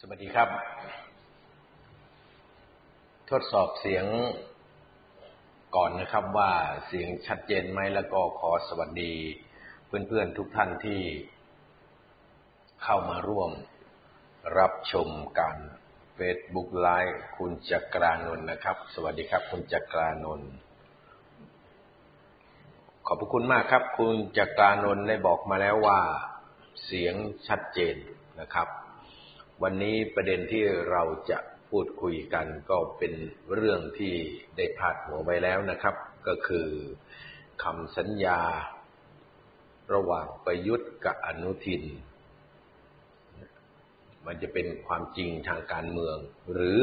[0.00, 0.48] สวัสดีครับ
[3.30, 4.04] ทดสอบเสียง
[5.76, 6.52] ก่อนนะครับว่า
[6.86, 9.14] เสียงชัดเจนไหมแล้วก็ขอสวัสดี
[9.86, 11.02] เพื่อนๆทุกท่านที่
[12.82, 13.50] เข้ามาร่วม
[14.58, 15.56] รับชมการ
[16.18, 20.50] Facebook Live คุณจักรานนท์นะครับ สวัสดีครับ คุณจักรานนท์
[23.06, 26.00] ขอบพระคุณมากครับ คุณจักรานนท์ได้บอกมาแล้วว่า
[26.84, 27.14] เสียง
[27.48, 27.96] ชัดเจน
[28.42, 28.68] นะครับ
[29.62, 31.38] วันนี้ประเด็นที่เราจะ
[31.70, 33.12] พูดคุยกันก็เป็น
[33.54, 34.14] เรื่องที่
[34.56, 35.94] ได้พาดหัวไว้แล้วนะครับ
[36.26, 36.68] ก็คือ
[37.62, 38.40] คำสัญญา
[39.94, 41.82] ระหว่างประยุทธ์กับอนุทิน
[44.26, 46.16] มันจะเป็นความจริงทางการเมือง
[46.52, 46.78] หรือ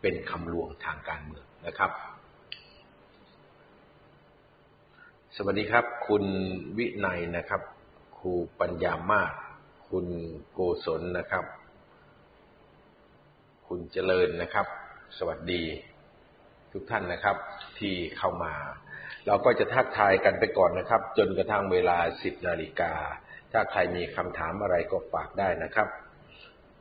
[0.00, 1.90] เป็นคำลวงทางการเมืองนะครับ
[5.36, 6.24] สวัสดีครับ คุณ
[6.78, 7.62] วินัยนะครับ
[8.18, 9.32] ครูปัญญามาศ
[9.88, 10.06] คุณ
[10.52, 11.46] โกศลนะครับ
[13.74, 14.66] คุณเจริญนะครับ
[15.18, 15.62] สวัสดี
[16.72, 17.36] ทุกท่านนะครับ
[17.78, 18.54] ที่เข้ามา
[19.26, 22.92] เราก็จะทักทายกันไปก่อนนะครับ จนกระทั่งเวลาสิบนาฬิกา
[23.52, 25.88] ถ้าใครมีคำถามอะไรก็ฝากได้นะครับ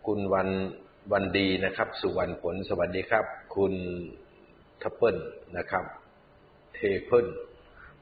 [0.07, 0.49] คุณวัน
[1.11, 3.25] วันดีนะครับ สุวรรณผลสวัสดีครับ
[3.55, 3.73] คุณ
[4.81, 5.17] ทัพเปิล
[5.57, 5.85] นะครับ
[6.75, 7.27] เทเพิล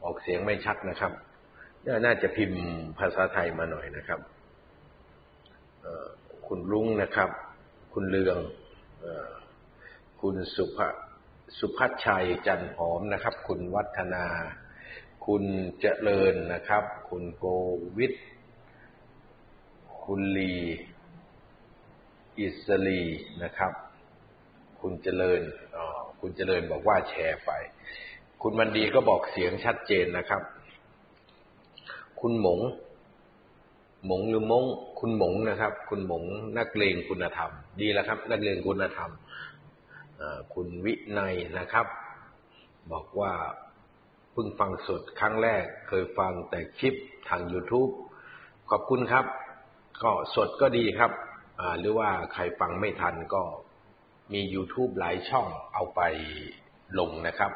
[0.03, 1.11] ออกเสียงไม่ชัดนะครับ
[2.05, 2.61] น่าจะพิมพ์
[2.99, 4.19] ภาษาไทยมาหน่อยนะครับ
[6.47, 7.31] คุณลุงนะครับ
[7.95, 8.39] คุณเลือง
[10.21, 10.77] คุณสุภ
[11.59, 14.25] สุพัชชัยจันหอมนะครับ คุณวัฒนา
[15.25, 15.43] คุณ
[15.79, 17.45] เจริญนะครับ คุณโก
[17.97, 18.13] วิท
[20.03, 20.55] คุณลี
[22.39, 23.03] อิสลี
[23.43, 23.73] นะครับ
[24.81, 25.41] คุณเจริญ
[25.75, 25.85] อ๋อ
[26.19, 27.51] คุณเจริญบอกว่าแชร์ไป
[28.41, 30.41] คุณมันดีก็บอกเสียงชัดเจนนะครับ
[32.19, 32.59] คุณหมง
[34.05, 34.63] หมงหรือมง
[34.99, 36.23] คุณหมงนะครับ คุณหมง
[36.57, 37.51] นักเลงคุณธรรม
[37.81, 39.11] ดีแล้วครับ นักเลงคุณธรรม
[40.53, 41.87] คุณวินัยนะครับ
[42.91, 43.33] บอกว่า
[44.31, 46.95] เพิ่งฟังสดครั้งแรก เคยฟังแต่คลิป
[47.29, 47.91] ทาง YouTube
[48.69, 49.25] ขอบคุณครับ
[50.03, 51.11] ก็สดก็ดีครับ
[51.79, 53.43] หรือว่าใครฟังไม่ทันก็
[54.33, 56.01] มี YouTube หลายช่องเอาไป
[56.99, 57.51] ลงนะครับ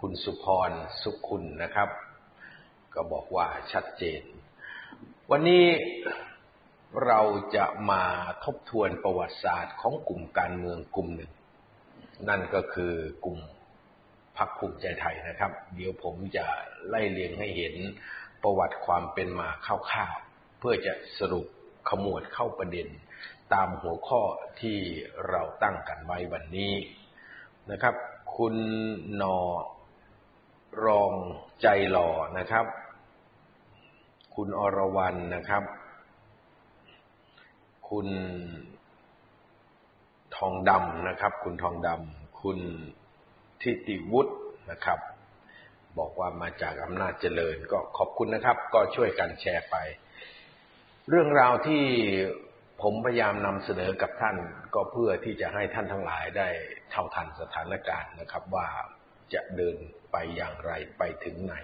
[0.00, 0.70] คุณสุพร
[1.02, 1.88] สุขคุณนะครับ
[2.94, 4.22] ก็บอกว่าชัดเจน
[5.32, 5.64] วันนี้
[7.06, 7.20] เรา
[7.56, 8.02] จะมา
[8.44, 11.32] ทบทวนประวัติศาสตร์ของกลุ่มการเมืองกลุ่มหนึ่ง
[12.28, 12.94] นั่นก็คือ
[13.24, 13.38] กลุ่ม
[14.36, 16.46] พรรคภูมิใจไทยนะครับ เดี๋ยวผมจะ
[16.88, 17.74] ไล่เรียงให้เห็น
[18.42, 21.46] ประวัติความเป็นมาคร่าวๆเพื่อจะสรุป
[21.88, 22.88] ขมวดเข้าประเด็น
[23.54, 24.22] ตามหัวข้อ
[24.60, 24.78] ที่
[25.28, 26.72] เราตั้งกันไว้วันนี้
[27.70, 27.94] นะครับ
[28.36, 28.56] คุณ
[29.20, 29.38] นอ
[30.84, 31.12] รอง
[31.62, 32.08] ใจหล่อ
[32.38, 32.66] นะครับ
[34.42, 35.64] คุณอรวรรณนะครับ
[37.90, 38.08] คุณ
[40.36, 42.58] ทองดำนะครับ คุณทองดำคุณ
[43.60, 44.34] ทิติวุฒิ
[44.70, 44.98] นะครับ
[45.98, 49.76] บอกว่ามาจากอำนาจเจริญก็ขอบคุณนะครับ ก็ช่วยกันแชร์ไป
[51.08, 51.82] เรื่องราวที่
[52.82, 54.36] ผมพยายามนำเสนอกับท่าน
[54.74, 56.48] ก็เพื่อที่จะให้ท่านทั้งหลายได้
[56.90, 58.66] เท่าทันสถานการณ์นะครับ ว่า
[59.34, 59.76] จะเดิน
[60.12, 61.56] ไปอย่างไรไปถึงไหน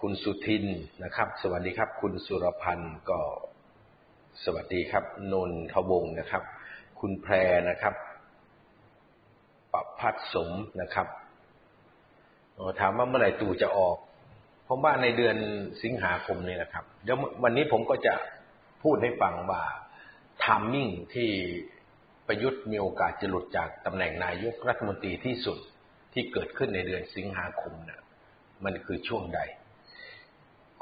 [0.00, 0.64] คุณสุทิน
[1.04, 3.20] นะครับ สวัสดีครับ คุณสุรพันธ์ก็
[4.44, 6.42] สวัสดีครับ นนทวงศ์นะครับ
[7.00, 7.34] คุณแพร
[7.68, 7.94] นะครับ
[9.72, 10.50] ปพัฒสม
[10.80, 11.06] นะครับ
[12.80, 13.96] ถามว่าเมื่อไหร่ตู่จะออก
[14.68, 15.36] ผมว่าในเดือน
[15.82, 18.14] สิงหาคมนี้นะครับเดี๋ยววันนี้ผมก็จะ
[18.82, 19.62] พูดให้ฟังว่า
[20.44, 21.30] ทามมิ่งที่
[22.26, 25.58] ประยุทธ์มีโอกาสจะหลุดจากตำแหน่งนายกรัฐมนตรีที่สุด
[26.12, 28.00] ที่เกิดขึ้นในเดือนสิงหาคมนะ
[28.64, 29.40] มันคือช่วงใด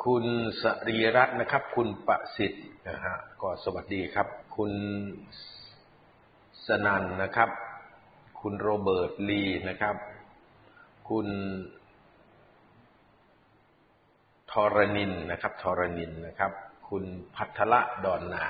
[0.04, 0.24] คุณ
[0.62, 4.72] สรีรัตน์นะครับ คุณประสิทธิ์นะฮะก็สวัสดีครับ คุณ
[6.66, 7.50] สนันนะครับ
[8.40, 9.96] คุณโรเบิร์ตลีนะครับ
[11.10, 11.28] คุณ
[14.50, 16.52] ทรนินนะครับทรนินนะครับ
[16.88, 17.04] คุณ
[17.36, 18.46] พัทละดอนนา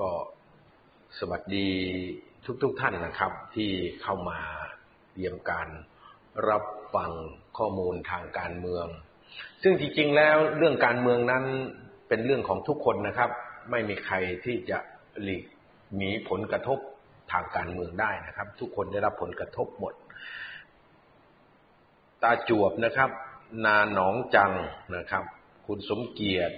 [0.00, 0.10] ก็
[1.18, 1.68] สวัสดี
[2.62, 3.70] ทุกๆทท่านนะครับ ที่
[4.02, 4.38] เข้ามา
[5.16, 5.68] เยี่ยมการ
[6.48, 6.64] รับ
[6.94, 7.10] ฟัง
[7.58, 8.86] ข้อมูลทางการเมือง
[9.62, 11.44] ซึ่งจริงๆแล้วเรื่องการเมืองนั้น
[12.08, 13.30] เป็นเรื่องของทุกคนนะครับ
[13.70, 14.78] ไม่มีใครที่จะ
[15.22, 15.44] หลีก
[15.96, 16.78] หนีผลกระทบ
[17.32, 19.94] ทางการเมืองได้นะครับ ทุกคนได้รับผลกระทบหมด
[22.22, 23.10] ตาจวบนะครับ
[23.64, 24.52] นาหนองจัง
[24.96, 25.24] นะครับ
[25.66, 26.56] คุณสมเกียรติ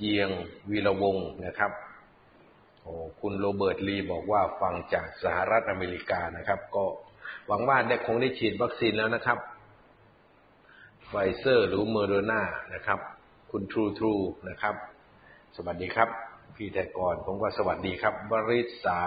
[0.00, 0.30] เยียง
[0.70, 1.72] วีระวงศ์นะครับ
[2.82, 6.84] โอ้คุณโรเบิร์ตลีบอกว่าฟังจากสหรัฐอเมริกานะครับ ก็
[7.46, 9.38] หวังว่าได้คงได้ฉีดวัคซีนแล้วนะครับ
[11.06, 12.42] ไฟเซอร์หรือเมอร์โดนา
[12.74, 12.98] นะครับ
[13.50, 14.14] คุณทรูทรู
[14.48, 14.74] นะครับ
[15.56, 16.08] สวัสดีครับ
[16.56, 19.00] พี่แทกรผมก็สวัสดีครับวริษา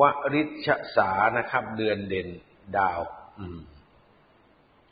[0.00, 0.02] ว
[0.34, 2.28] ริชสานะครับ เดือนเด่น
[2.76, 3.00] ดาว
[3.38, 3.58] อืม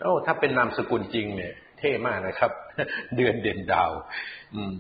[0.01, 2.53] โอ้ถ้าเป็นนามสกุลจริงเนี่ย เท่มากนะครับ
[3.17, 3.91] เดือนเด่นดาว
[4.55, 4.75] อืม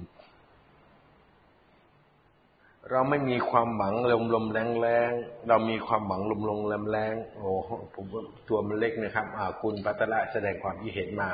[2.91, 5.11] เราไม่มีความหวังลมลมแล้งแล้ง
[5.49, 7.51] เรามีความหวังลมลมแล้งแล้งโอ้
[7.95, 8.07] ผม
[8.49, 11.29] ตัวมันเล็กนะครับอ่าคุณปัตละแสดงความคิดเห็นมา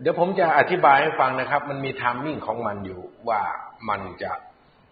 [0.00, 3.42] เดี๋ยวผมจะอธิบายให้ฟังนะครับ มันมี timing ของมันอยู่ว่า
[3.88, 4.32] มันจะ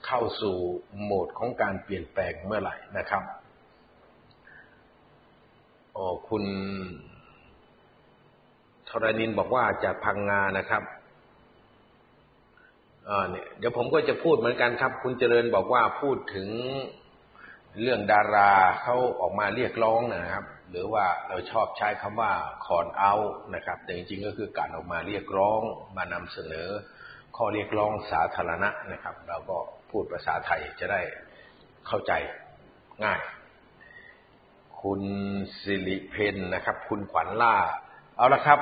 [0.07, 0.57] เข้าสู่
[1.03, 3.23] โหมดของการเปลี่ยนแปลงเมื่อไหร่นะครับ
[5.93, 6.45] โอ้คุณ
[8.89, 10.83] ธรณินบอกว่าจากพังงานะครับ
[13.31, 16.49] เนี่ยเดี๋ยวผมก็จะพูดเหมือนกันครับ คุณเจริญบอกว่าพูดถึง
[17.81, 18.53] เรื่องดารา
[18.83, 22.33] เขาออกมาเรียกร้องนะครับ หรือว่าเราชอบใช้คำว่า
[22.67, 23.15] คอนเอา
[23.55, 25.61] นะครับ แต่จริงๆก็คือการออกมาเรียกร้อง
[25.97, 26.69] มานำเสนอ
[27.37, 29.59] ข้อเรียกร้องสาธารณะนะครับ เราก็
[29.91, 31.01] พูดภาษาไทยจะได้
[31.87, 32.13] เข้าใจ
[33.05, 33.21] ง่าย
[34.83, 35.03] คุณ
[35.61, 37.57] สิริเพนนะครับ คุณขวัญล่า
[38.17, 38.61] เอาละครับ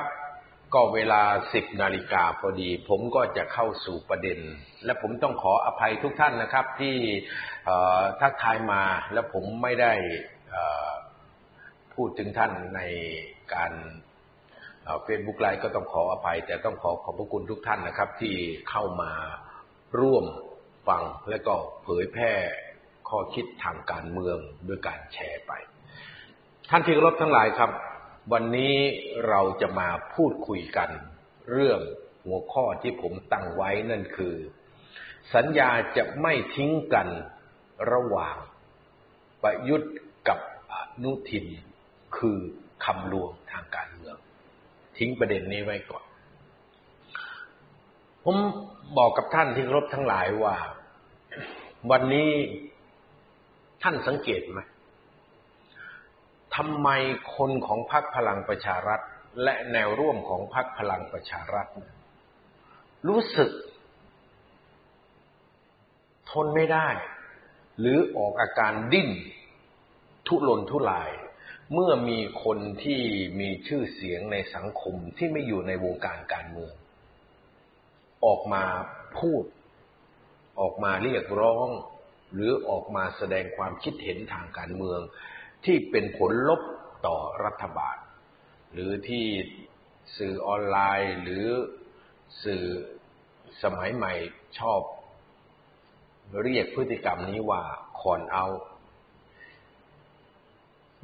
[0.73, 1.21] ก็เวลา
[1.53, 4.39] สิบนาฬิกาพอดี ผมก็จะเข้าสู่ประเด็น
[4.85, 6.95] และผมต้องขออภัยทุกท่านนะครับที่
[8.21, 8.81] ทักทายมา
[9.13, 9.93] แล้วผมไม่ได้
[11.93, 12.81] พูดถึงท่านใน
[13.53, 13.71] การ
[15.03, 18.35] เฟซบุ๊กไลฟ์ก็ต้องขออภัย แต่ต้องขอขอบพระคุณทุกท่านนะครับ ที่
[18.69, 19.11] เข้ามา
[19.99, 20.25] ร่วม
[20.87, 21.53] ฟังและก็
[21.83, 22.33] เผยแพร่
[23.09, 24.37] ข้อคิดทางการเมือง
[24.67, 25.51] ด้วยการแชร์ไป
[26.69, 27.71] ท่านที่รบทั้งหลายครับ
[28.31, 28.75] วันนี้
[29.27, 30.89] เราจะมาพูดคุยกัน
[31.51, 31.79] เรื่อง
[32.25, 34.35] หัวข้อที่ผมตั้งไว้นั่นคือ
[35.35, 37.07] สัญญาจะไม่ทิ้งกัน
[37.91, 38.35] ระหว่าง
[39.43, 39.93] ประยุทธ์
[40.27, 40.39] กับ
[40.71, 41.45] อนุทิน
[42.17, 42.37] คือ
[42.85, 44.17] คำลวงทางการเมือง
[44.97, 46.05] ทิ้งประเด็นนี้ไว้ก่อน
[48.23, 48.35] ผม
[48.97, 50.55] บอกกับท่านที่รบทั้งหลายว่า
[51.91, 52.29] วันนี้
[53.83, 54.59] ท่านสังเกตไหม
[56.55, 56.89] ทำไม
[57.35, 58.99] คนของพรรคพลังประชารัฐ
[59.43, 61.67] และแนวร่วมของพรรคพลังประชารัฐ
[63.07, 63.51] รู้สึก
[66.29, 66.87] ทนไม่ได้
[67.79, 69.09] หรือออกอาการดิ้น
[70.27, 71.11] ทุรนทุราย
[71.73, 73.01] เมื่อมีคนที่
[73.39, 76.73] มีชื่อเสียงในสังคมที่ไม่อยู่ในวงการการเมือง
[78.25, 78.63] ออกมา
[79.19, 79.43] พูด
[80.59, 81.67] ออกมาเรียกร้อง
[82.33, 84.99] หรือออกมาแสดงความคิดเห็นทางการเมือง
[85.65, 86.61] ที่เป็นผลลบ
[87.07, 87.97] ต่อรัฐบาล
[88.73, 89.25] หรือที่
[90.17, 91.45] สื่อออนไลน์ หรือ
[92.43, 92.65] สื่อ
[93.63, 94.13] สมัยใหม่
[94.59, 94.81] ชอบ
[96.43, 97.61] เรียกพฤติกรรมนี้ว่า
[97.99, 98.45] คอนเอา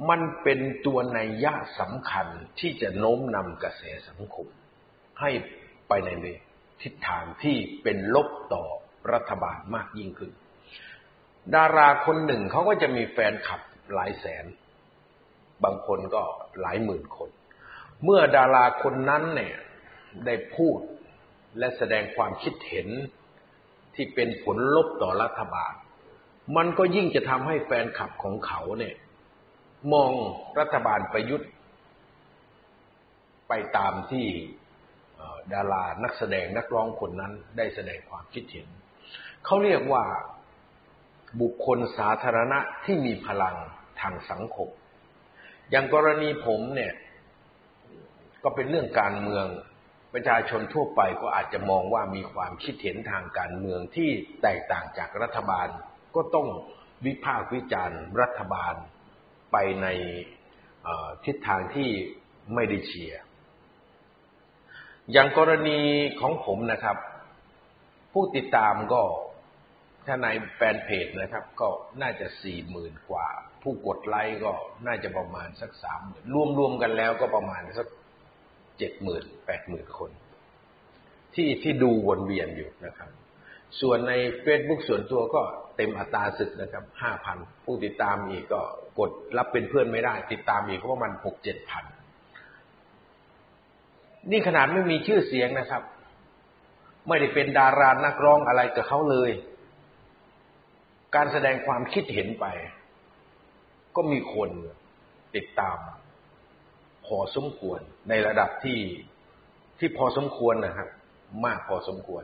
[0.10, 2.28] มันเป็นตัวในยะสำคัญ
[2.60, 4.48] ที่จะโน้มนำกระแสสังคม
[5.22, 5.32] ให้
[5.88, 6.10] ไปใน
[6.82, 8.64] ทิศทางที่เป็นลบต่อ
[9.14, 10.32] รัฐบาลมากยิ่งขึ้น
[11.56, 13.62] ดาราคนหนึ่งเขาก็จะมีแฟนคลับ
[13.94, 14.46] หลายแสน
[15.64, 16.24] บางคนก็
[16.62, 17.30] หลายหมื่นคน
[18.04, 19.56] เมื่อดาราคนนั้นเนี่ย
[20.26, 20.80] ได้พูด
[21.60, 22.88] และแสดงความคิดเห็น
[23.96, 25.74] ที่เป็นผลลบต่อรัฐบาล
[26.58, 28.96] มันก็ยิ่งจะทำให้แฟนคลับของเขาเนี่ย
[29.94, 30.12] มอง
[30.60, 31.50] รัฐบาลประยุทธ์
[33.48, 34.26] ไปตามที่
[35.54, 38.68] ดารานักแสดงนักร้องคนนั้นได้แสดงความคิดเห็น
[39.46, 40.04] เขาเรียกว่า
[41.42, 43.56] บุคคลสาธารณะที่มีพลัง
[44.02, 44.70] ทางสังคม
[45.70, 46.94] อย่างกรณีผมเนี่ย
[48.44, 49.46] ก็เป็นเรื่องการเมือง
[50.14, 54.10] ประชาชนทั่วไปก็อาจจะมองว่ามีความคิดเห็นทางการเมืองที่
[54.42, 55.68] แตกต่างจากรัฐบาล
[56.16, 56.48] ก็ต้อง
[57.06, 58.76] วิพากษ์วิจารณ์รัฐบาล
[59.52, 59.88] ไปใน
[61.26, 61.90] ทิศทางที่
[62.54, 63.22] ไม่ได้เชียร์
[65.12, 65.80] อย่างกรณี
[66.22, 66.98] ของผมนะครับ
[68.14, 69.02] ผู้ติดตามก็
[70.06, 71.70] ถ้าในแฟนเพจนะครับ ก็
[72.02, 73.28] น่าจะสี่หมื่นกว่า
[73.62, 74.52] ผู้กดไลค์ก็
[74.88, 76.02] น่าจะประมาณสักสาม
[76.34, 77.88] รวมรวมกันแล้วก็ประมาณสัก
[78.78, 80.12] เจ็ดหมื่นแปดหมื่นคน
[81.36, 83.10] ที่ที่ดูวนเวียนอยู่นะครับ
[83.82, 84.14] ส่วนใน
[84.46, 85.42] Facebook ส่วนตัวก็
[85.76, 88.62] เต็มอัตราศึกนะครับห้าพันผู้ติดตามอีกก็
[89.00, 91.86] กดรับเป็นเพื่อนไม่ได้ ติดตามอีกก็ประมาณหกเจ็ดพัน
[94.32, 95.84] นี่ขนาดไม่มีชื่อเสียงนะครับ
[97.08, 99.32] ไม่ได้เป็นดารานักร้องอะไรกับเขาเลย
[101.16, 102.46] การแสดงความคิดเห็นไป
[103.96, 104.50] ก็มีคน
[105.36, 105.78] ติดตาม
[107.06, 107.80] พอสมควร
[108.10, 108.80] ในระดับที่
[109.80, 110.90] ที่พอสมควรนะครับ
[111.46, 112.24] มากพอสมควร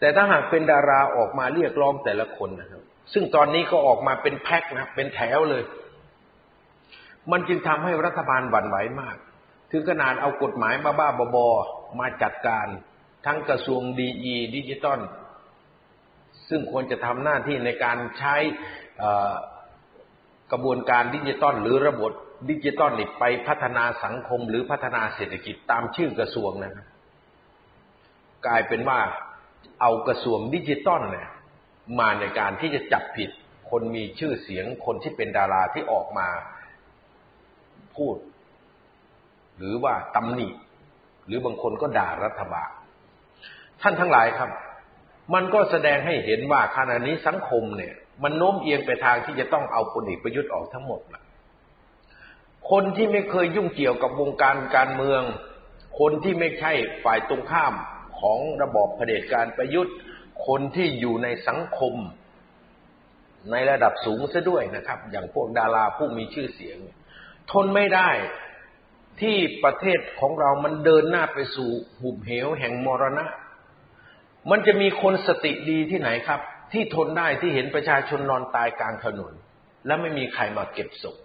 [0.00, 5.62] แต่ถ้าหากเป็นดาราออกมาเรียกร้องแต่ละคนนะครับ ซึ่งตอนนี้ก็ออกมาเป็นแพ็คนะเป็นแถวเลย
[7.32, 9.16] มันจึงทำให้รัฐบาลหวั่นไหวมาก
[9.70, 11.48] ถึงขนาดเอากฎหมายมาบ้าๆบอ
[12.00, 12.66] มาจัดการ
[13.26, 15.00] ทั้งกระทรวงดีอีดิจิตอล
[16.48, 18.36] ซึ่งควรจะทำหน้าที่ในการใช้
[20.52, 22.12] กระบวนการดิจิตอลหรือระบบ
[22.50, 26.86] ดิจิตอลนี่ไปพัฒนาสังคมหรือพัฒนาเศรษฐกิจตามชื่อกระทรวงนะครับ
[28.46, 29.00] กลายเป็นว่า
[29.80, 31.28] เอากระทรวงดิจิตอลเนี่ย
[31.98, 33.30] มาในการที่จะจับผิด
[33.70, 36.28] คนมีชื่อเสียงคนที่เป็นดาราที่ออกมา
[37.96, 38.16] พูด
[39.58, 40.48] หรือว่าตำหนิ
[41.26, 42.70] หรือบางคนก็ด่ารัฐบาล
[43.82, 44.50] ท่านทั้งหลายครับ
[45.34, 51.22] มันก็แสดงให้เห็นว่าขณะนี้สังคมเนี่ย มันโน้มเอียงไปทางที่จะต้องเอาพลเอกประยุทธ์ออกทั้งหมดละ
[52.70, 55.22] คนที่ไม่เคยยุ่งเกี่ยวกับวงการการเมือง
[55.98, 56.72] คนที่ไม่ใช่
[57.04, 57.74] ฝ่ายตรงข้าม
[58.20, 59.94] ของระบอบเผด็จการประยุทธ์
[60.46, 61.94] คนที่อยู่ในสังคม
[63.50, 66.78] ในระดับสูงซะด้วยนะครับ อย่างพวกดาราผู้มีชื่อเสียง
[67.50, 68.10] ทนไม่ได้
[69.20, 73.24] ที่ประเทศของเรามันเดินหน้าไปสู่หุบเหวแห่งมรณะ
[74.50, 76.40] มันจะมีคนสติดีที่ไหนครับ
[76.72, 79.32] ที่ทนได้ที่เห็นประชาชนนอนตายกลางถนน
[79.86, 81.16] และไม่มีใครมาเก็บศพ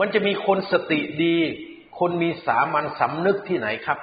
[0.00, 1.36] มันจะมีคนสติดี
[1.98, 3.98] คนมีสามัญสำนึกที่ไหนครับ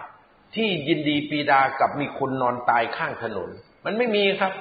[0.55, 3.49] ที่ยินดีปีดากับมีคนนอนตายข้างถนน
[3.85, 4.53] มันไม่มีครับ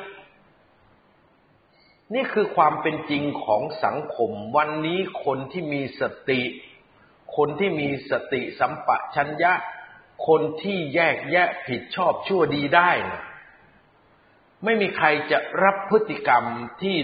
[2.15, 6.41] นี่คือความเป็นจริงของสังคม วันนี้คนที่มีสติ
[7.37, 9.53] คนที่มีสติสัมปะชัญญะ
[10.27, 12.91] คนที่แยกแยะผิดชอบชั่วดีได้
[14.65, 16.45] ไม่มีใครจะรับพฤติกรรม
[16.83, 16.97] ที่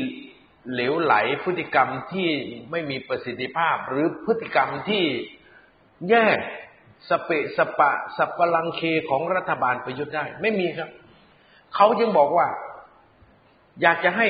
[0.72, 2.28] เหลวไหลพฤติกรรมที่
[2.70, 5.04] ไม่มีประสิทธิภาพ หรือพฤติกรรมที่
[6.08, 6.26] แย่
[7.08, 10.90] สเปะสปะสับปลังเคของรัฐบาลประยุทธ์ได้ ไม่มีครับ
[11.74, 12.46] เขาจึงบอกว่า
[13.82, 14.26] อยากจะให้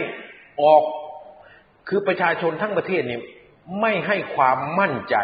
[0.63, 0.83] ออก
[1.89, 3.21] คือประชาชนทั้งประเทศนี่
[3.81, 5.17] ไม่ให้ความมั่นใจ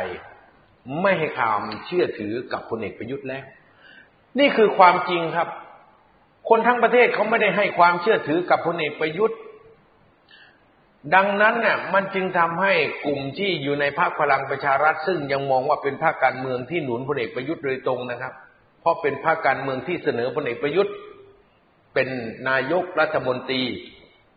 [1.03, 3.45] ไม่ให้ความเชื่อถือกับพลเอกประยุทธ์แล้ว
[4.39, 5.49] นี่คือความจริงครับ
[6.49, 9.39] คนทั้งประเทศเขาไม่ได้ให้ความเชื่อถือกับพลเอกประยุทธ์
[11.15, 12.73] ดังนั้นเนี่ยมันจึงทำให้
[13.07, 18.33] กลุ่มที่อยู่ในพรรคพลังประชารัฐ ซึ่งยังมองว่าเป็นพรรคการเมืองที่หนุนพลเอกประยุทธ์โดยตรงนะครับ
[18.81, 20.95] เพราะเป็นพรรคการเมืองที่เสนอพลเอกประยุทธ์
[21.95, 22.09] เป็น
[22.49, 23.63] นายกรัฐมนตรี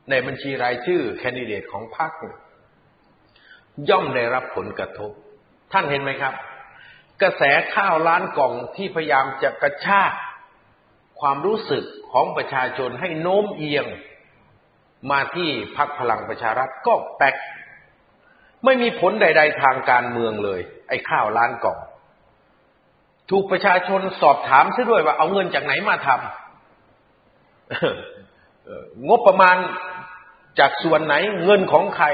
[0.09, 2.11] ในบัญชีรายชื่อแคนดิเดตของพรรค
[3.89, 5.11] ย่อมได้รับผลกระทบ
[5.71, 6.33] ท่านเห็นไหมครับ
[7.21, 7.43] กระแส
[7.75, 10.11] ข้าวล้านกล่องที่พยายามจะกระชาก
[11.19, 13.85] ความรู้สึก ของประชาชนให้โน้มเอียง
[15.11, 17.35] มาที่พรรคพลังประชารัฐก็แปลก
[18.65, 21.77] ไม่มีผลใด ๆ ทางการเมืองเลย ไอ้ข้าวล้านกล่อง
[23.29, 26.19] ถูกประชาชนสอบถามซะด้วยว่าเอาเงินจากไหนมาทำ
[29.07, 29.57] งบประมาณ
[30.59, 32.07] จากส่วนไหนเงินของใคร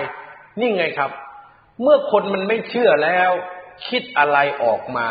[0.59, 1.11] นี่ไงครับ
[1.81, 3.31] เมื่อคนมันไม่เชื่อแล้ว
[3.87, 5.09] คิดอะไรออกมา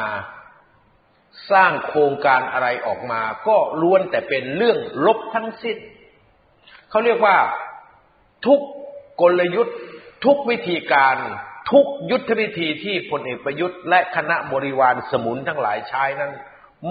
[1.51, 5.77] สร้างโครงการอะไรออกมา ก็ล้วนแต่เป็นเรื่องลบทั้งสิ้น
[6.91, 7.37] เขาเรียกว่า
[8.47, 8.61] ทุก
[9.21, 9.77] กลยุทธ์
[10.25, 11.17] ทุกวิธีการ
[11.73, 16.33] ทุกยุทธวิธีที่พลเอกประยุทธ์และคณะบริวารสมุนทั้งหลายใช้นั้น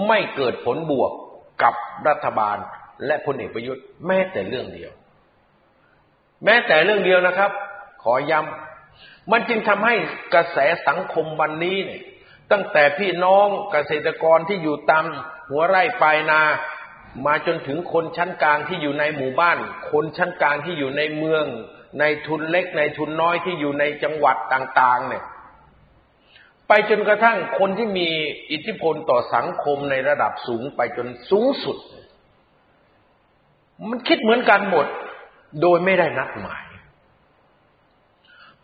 [0.06, 1.12] ไม่เกิดผลบวก
[1.62, 1.74] กับ
[2.08, 2.56] รัฐบาล
[3.06, 4.92] และพลเอกประยุทธ์แม้แต่เรื่องเดียว
[6.44, 7.50] แม้แต่เรื่องเดียวนะครับ
[8.02, 9.94] ขอย้ำมันจึงทำให้
[10.34, 10.58] กระแส
[10.88, 12.02] สังคมวันนี้เนี่ย
[12.52, 15.04] ตั้งแต่พี่น้องเกษตรกรที่อยู่ตาม
[15.50, 16.40] หัวไร่ปลายนา
[17.26, 19.58] มาจนถึงคนชั้นกลางที่อยู่ในหมู่บ้าน
[19.90, 21.44] คนชั้นกลางที่อยู่ในเมือง
[22.00, 25.24] ในทุนเล็กในทุนน้อยที่อยู่ในจังหวัดต่าง ๆ เนี่ย
[26.68, 28.08] ไปจนกระทั่งคนที่มี
[28.50, 31.76] อิทธิพลต่อสังคมในระดับสูงไปจนสูงสุด
[33.88, 34.86] มันคิดเหมือนกันหมด
[35.62, 36.62] โดยไม่ได้นัดหมาย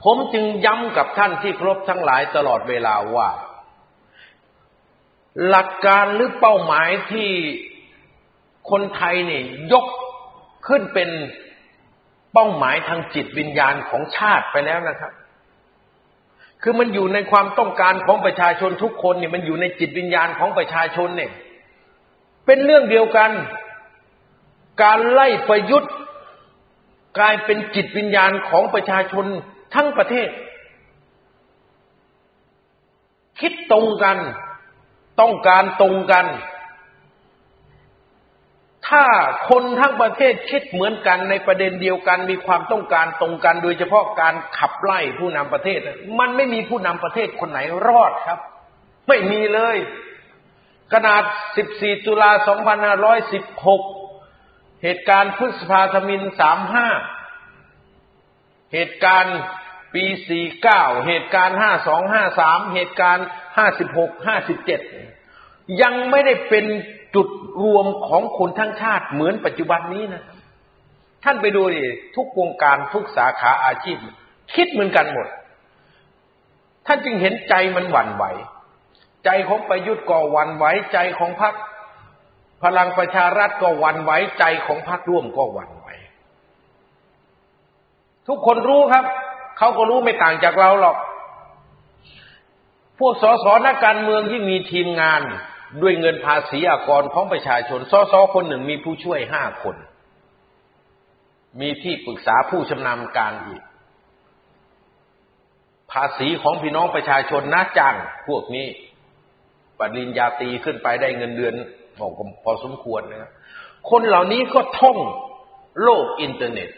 [0.04, 3.28] ผมจึงย้ำกับท่านที่ครบทั้งหลายตลอดเวลาว่า
[5.46, 7.30] หลักการหรือเป้าหมายที่
[8.70, 9.86] คนไทยเนี่ยยก
[10.66, 11.10] ขึ้นเป็น
[12.32, 15.12] เป้าหมายทางจิตวิญญาณของชาติไปแล้วนะครับ
[16.62, 21.30] คือมันอยู่ในความต้องการของประชาชนทุกคนเนี่ยมันอยู่ในจิตวิญญาณของประชาชนเนี่ย
[22.46, 23.30] เป็นเรื่องเดียวกัน
[24.82, 25.92] การไล่ประยุทธ์
[27.18, 29.26] กลายเป็นจิตวิญญาณของประชาชน
[29.74, 30.28] ทั้งประเทศ
[33.40, 34.18] คิดตรงกัน
[35.20, 36.26] ต้องการตรงกัน
[38.88, 39.04] ถ้า
[39.48, 45.78] คนทั้งประเทศคิดเหมือนกันในประเด็นเดียวกัน มีความต้องการตรงกัน โดยเฉพาะการขับไล่ผู้นำประเทศ
[46.18, 48.38] มันไม่มีผู้นำประเทศคนไหนรอดครับ
[49.08, 49.76] ไม่มีเลย
[50.92, 51.22] ขนาด
[51.64, 52.30] 14 ตุลา
[53.96, 56.88] 2516 เหตุการณ์พฤษภาธมินสามห้า
[58.72, 59.38] เหตุการณ์
[59.94, 63.26] ปีสี่เก้าเหตุการณ์ห้าสองห้าสามเหตุการณ์
[63.56, 64.80] ห้าสิบหกห้าสิบเจ็ด
[65.82, 66.64] ยังไม่ได้เป็น
[67.14, 67.28] จุด
[67.62, 70.22] รวมของคนทั้งชาติเหมือนปัจจุบันนี้นะ
[71.24, 71.84] ท่านไปดูดิ
[72.16, 73.96] ทุกวงการทุกสาขาอาชีพ
[74.54, 75.26] คิดเหมือนกันหมด
[76.86, 78.24] ท่านจึงเห็นใจมันหวั่นไหว
[79.24, 81.54] ใจของประยุทธ์ก็หวั่นไหว ใจของพรรค
[82.62, 85.86] พลังประชารัฐก็หวั่นไหว ใจของพรรคร่วมก็หวั่นไหว
[88.28, 89.04] ทุกคนรู้ครับ
[89.58, 90.96] เขาก็รู้ไม่ต่างจากเราหรอก
[92.98, 95.22] พวกสสนักการเมืองที่มีทีมงาน
[95.82, 99.76] ด้วยเงินภาษีอากรของประชาชนสสคนหนึ่งมีผู้ช่วยห้าคน
[101.60, 103.62] มีที่ปรึกษาผู้ชำนาญการอีก
[105.92, 107.96] ภาษีของพี่น้องประชาชนนะจ้าง
[108.28, 108.66] พวกนี้
[109.78, 111.54] ปริญญาตีขึ้นไปได้เงินเดือน
[112.00, 112.12] บอก
[112.44, 113.30] พอสมควรนะครับ
[113.90, 114.98] คนเหล่านี้ก็ท่อง
[115.82, 116.70] โลกอินเทอร์เน็ต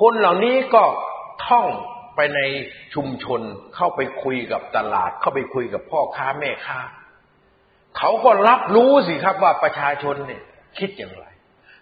[0.00, 0.84] คนเหล่านี้ก็
[1.46, 1.66] ท่อง
[2.16, 2.40] ไปใน
[2.94, 3.40] ชุมชน
[3.74, 6.80] เข้าไปคุยกับตลาด เข้าไปคุยกับพ่อค้าแม่ค้า
[7.98, 10.42] เขาก็รับรู้สิครับว่าประชาชนเนี่ย
[10.78, 11.24] คิดอย่างไร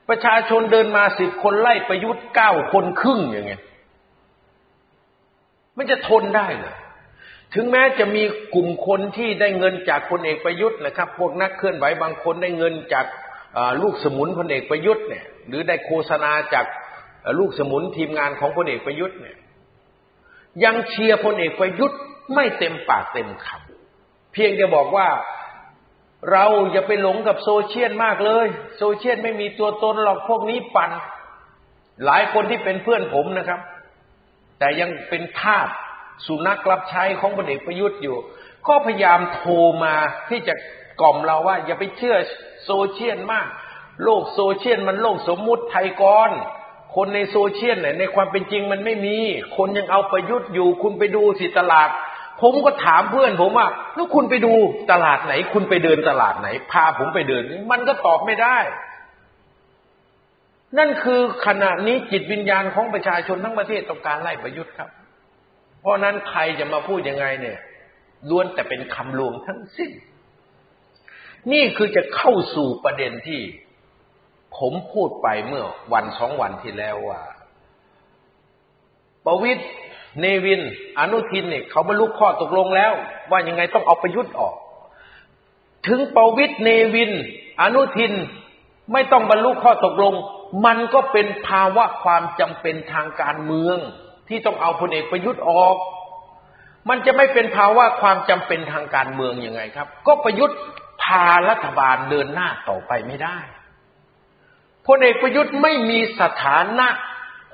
[0.08, 3.62] ประชาชนเดินมาสิบคนไล่ประยุทธ์เก้าคนครึ่งอย่างเงี้ย
[5.76, 6.76] มันจะทนได้เหรอ
[7.54, 8.22] ถึงแม้จะมี
[8.54, 13.06] กลุ่มคนที่ได้เงินจากพลเอกประยุทธ์นะครับ พวกนักเคลื่อนไหวบางคนได้เงินจาก
[13.82, 16.66] ลูกสมุนพลเอกประยุทธ์เนี่ย หรือได้โฆษณาจาก
[17.38, 19.36] ลูกสมุนทีมงานของพลเอกประยุทธ์เนี่ย
[20.64, 21.98] ยังเชียร์พลเอกประยุทธ์
[22.34, 25.08] ไม่เต็มปากเต็มคำเพียงจะบอกว่า
[26.32, 28.46] เราอย่าไปหลงกับโซเชียลมากเลย
[28.78, 30.90] โซเชียลไม่มีตัวตนหรอกพวกนี้ปั่น
[32.04, 33.60] หลายคนที่เป็นเพื่อนผมนะครับ
[34.58, 35.68] แต่ยังเป็นทาส
[36.26, 38.16] สุนัขรับใช้ของพลเอกประยุทธ์อยู่
[38.68, 39.94] ก็พยายามโทรมา
[40.28, 40.54] ที่จะ
[41.00, 42.16] กล่อมเราว่า อย่าไปเชื่อ
[42.64, 43.48] โซเชียลมาก
[44.04, 46.30] โลกโซเชียลมันโลกสมมุติไทกร
[46.94, 49.16] คนในโซเชียลเนี่ยในความเป็นจริงมันไม่มี
[49.56, 51.88] คนยังเอาประยุทธ์อยู่ คุณไปดูสิตลาด
[52.42, 54.52] ผมก็ถามเพื่อนผมว่าแล้วคุณไปดู
[54.92, 58.58] ตลาดไหน คุณไปเดินตลาดไหน พาผมไปเดิน มันก็ตอบไม่ได้
[60.78, 64.90] นั่นคือขณะนี้จิตวิญญาณของประชาชนทั้งประเทศต้องการไล่ประยุทธ์ครับ
[65.80, 67.58] เพราะนั้นใครจะมาพูดยังไงเนี่ย
[68.30, 69.90] ล้วนแต่เป็นคำลวงทั้งสิ้น
[71.52, 73.40] นี่คือจะเข้าสู่ประเด็นที่
[74.58, 77.22] ผมพูดไปเมื่อวันสองวันที่แล้วว่า
[79.26, 79.64] ประวิตร
[80.20, 80.60] เนวิน
[80.98, 82.92] อนุทินเนี่ยเขาบรรลุข้อตกลงแล้ว
[83.30, 84.54] ว่ายังไงต้องเอาประยุทธ์ออก
[85.86, 87.12] ถึงประวิตรเนวิน
[87.60, 88.12] อนุทิน
[88.92, 90.14] ไม่ต้องบรรลุข้อตกลง
[90.66, 93.78] มันก็เป็นภาวะความจำเป็นทางการเมือง
[94.28, 95.76] ที่ต้องเอาพลเอกประยุทธ์ออก
[96.88, 100.58] มันจะไม่เป็นภาวะความจำเป็นทางการเมืองยังไงครับ ก็ประยุทธ์
[101.02, 103.38] พารัฐบาลเดินหน้าต่อไปไม่ได้
[104.86, 106.88] พลเอกประยุทธ์ไม่มีสถานะ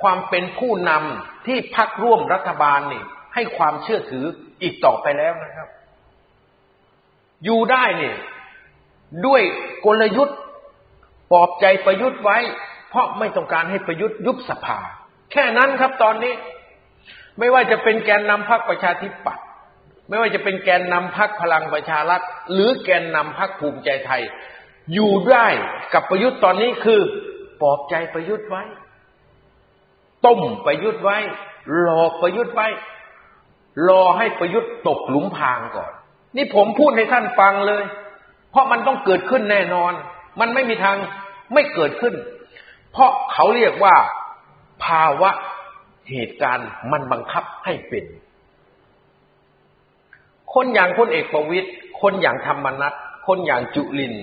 [0.03, 3.03] ความเป็นผู้นำที่พักร่วมรัฐบาลนี่
[3.35, 4.25] ให้ความเชื่อถือ
[4.63, 5.69] อีกต่อไปแล้วนะครับ
[7.45, 8.17] อยู่ได้เนี่ย
[9.27, 9.43] ด้วย
[9.87, 10.39] กลยุทธ์
[11.33, 12.39] ปลอบใจประยุทธ์ไว้
[12.89, 14.79] เพราะไม่ต้องการให้ประยุทธ์ยุบสภา
[15.33, 16.35] แค่นั้นครับตอนนี้
[17.39, 19.45] ไม่ว่าจะเป็นแกนนำพรรคประชาธิปัตย์
[20.09, 22.21] ไม่ว่าจะเป็นแกนนำพรรคพลังประชารัฐ
[22.53, 24.23] หรือแกนนำพรรคภูมิใจไทย
[24.93, 25.47] อยู่ได้
[25.95, 27.01] กับประยุทธ์ตอนนี้คือ
[27.61, 28.63] ปลอบใจประยุทธ์ไว้
[30.27, 31.19] ต้มประยุทธ์ไว้
[31.81, 32.69] หลอกประยุทธ์ไว้
[33.89, 35.93] รอให้ประยุทธ์ตกหลุมพรางก่อน
[36.37, 37.85] นี่ผมพูดให้ท่านฟังเลย
[38.51, 39.93] เพราะมันต้องเกิดขึ้นแน่นอน
[40.41, 40.97] มันไม่มีทาง
[41.55, 42.15] ไม่เกิดขึ้น
[42.93, 43.95] เพราะเขาเรียกว่า
[44.85, 45.31] ภาวะ
[46.11, 48.05] เหตุการณ์มันบังคับให้เป็น
[50.55, 51.69] คนอย่างพลเอกประวิตย
[52.03, 52.93] คนอย่างธรรมนัต
[53.27, 54.15] คนอย่างจุลิน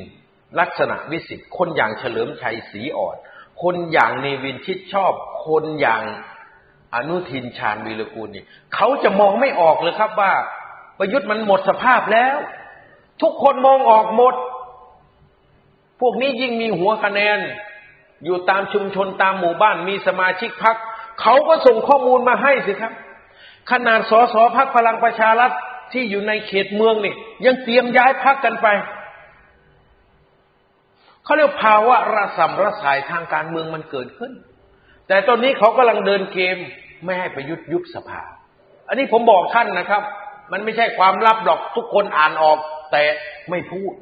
[0.59, 3.17] ลักษณะวิสิทธิ์คนอย่างเฉลิมชัยศรีอ่อน
[3.61, 5.13] คนอย่างเนวินชิดชอบ
[5.45, 6.03] คนอย่าง
[6.95, 10.33] อนุทินชาญวีรกูลนี่เขาจะมองไม่ออกเลยครับว่า
[10.99, 12.35] ประยุทธ์มันหมดสภาพแล้ว
[13.21, 14.35] ทุกคนมองออกหมด
[15.99, 17.39] พวกนี้ยิ่งมีหัวคะแนน
[18.23, 20.75] อยู่ตามชุมชนตามหมู่บ้านมีสมาชิกพัก
[21.21, 22.93] เขาก็ส่งข้อมูลมาให้สิครับ
[23.71, 25.51] ขนาดสสพักพลังประชารัฐ
[25.93, 27.15] ที่อยู่ในเขตเมืองนี่
[27.45, 28.67] ยังเตรียมย้ายพักกันไป
[31.25, 34.33] เขาเรียกภาวะระสำระสายทางการเมืองมันเกิดขึ้น
[35.07, 36.57] แต่ตอนนี้เขากำลังเดินเกม
[37.03, 38.21] ไม่ให้ประยุทธ์ยุบสภา
[38.88, 40.03] อันนี้ผมบอกท่านนะครับ
[40.51, 42.57] มันไม่ใช่ความลับหรอกทุกคนอ่านออก
[42.91, 43.03] แต่
[43.49, 43.93] ไม่พูด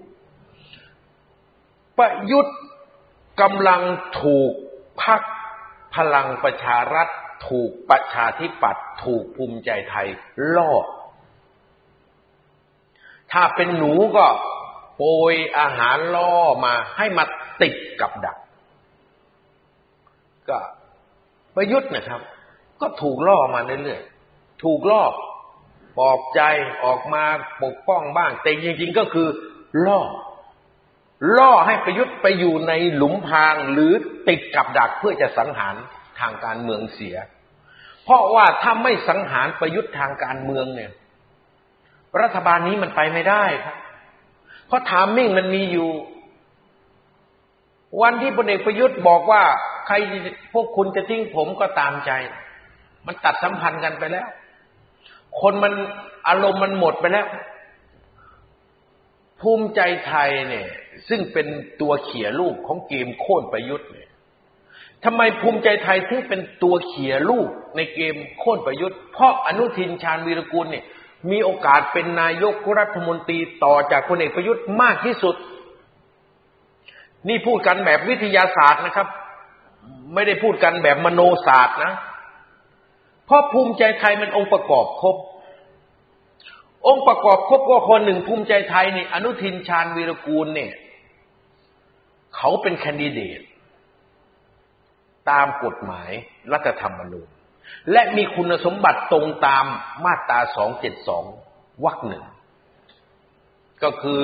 [1.97, 2.57] ประยุทธ์
[3.41, 3.81] กำลัง
[4.21, 4.51] ถูก
[5.03, 5.21] พัก
[5.95, 7.07] พลังประชารัฐ
[7.49, 10.07] ถูกประชาธิปัตย์ถูกภูมิใจไทย
[10.55, 10.71] ล่อ
[13.31, 14.25] ถ้าเป็นหนูก็
[14.95, 16.33] โปรยอาหารล่อ
[16.65, 17.23] มาให้มา
[17.61, 18.37] ติดกับดัก
[20.49, 20.59] ก็
[21.55, 22.21] ประยุทธ์นะครับ
[22.81, 25.03] ก็ถูกล่อมาเรื่อยๆถูกล่อ
[25.97, 26.41] ปลอบใจ
[26.83, 27.23] ออกมา
[27.63, 29.27] ปกป้องบ้าง แต่จริงๆก็คือ
[29.85, 30.01] ล่อ
[31.37, 33.93] ล่อให้ประยุทธ์ไปอยู่ในหลุมพรางหรือ
[34.27, 35.75] ติดกับดักเพื่อจะสังหาร
[36.19, 37.15] ทางการเมืองเสีย
[38.03, 40.91] เพราะว่าถ้าไม่สังหารประยุทธ์ทางการเมืองเนี่ย
[42.21, 43.75] รัฐบาลนี้มันไปไม่ได้ครับ
[44.73, 45.89] ราะทามมิ่งมันมีอยู่
[48.01, 49.43] วันที่พลเอกประยุทธ์บอกว่า
[49.87, 49.95] ใคร
[50.53, 52.11] พวกคุณจะทิ้งผมก็ตามใจ
[53.05, 54.27] มันตัดสัมพันธ์กันไปแล้ว
[55.41, 55.73] คนมัน
[56.27, 57.27] อารมณ์มันหมดไปแล้ว
[59.41, 60.67] ภูมิใจไทยเนี่ย
[61.09, 61.47] ซึ่งเป็น
[61.81, 64.09] ตัวเขี่ยลูกของเกมโค่นประยุทธ์เนี่ย
[65.03, 70.85] ทำไมภูมิใจไทยถึงเป็นตัวเขี่ยลูกในเกมโค่นประยุทธ์ เพราะอนุทินชาญวีรกูลเนี่ย
[71.31, 75.35] มีโอกาสเป็นนายกรัฐมนตรีต่อจากพลเอกประยุทธ์มากที่สุด
[77.27, 79.07] นี่พูดกันแบบวิทยาศาสตร์นะครับ
[80.13, 81.93] ไม่ได้พูดกันแบบมโนศาสตร์นะ
[83.25, 85.15] เพราะภูมิใจไทยมันองค์ประกอบครบ
[86.87, 90.71] องค์ประกอบครบก็คนหนึ่งภูมิใจไทยนี่อนุทินชาญวีรกูลเนี่ย
[92.35, 93.41] เขาเป็นแคนดิเดต
[95.29, 96.11] ตามกฎหมาย
[96.51, 97.29] รัฐธรรมนูญ
[97.91, 99.65] และมีคุณสมบัติตรงตาม
[100.05, 100.39] มาตรา
[101.11, 102.25] 272วรรคหนึ่ง
[103.83, 104.23] ก็คือ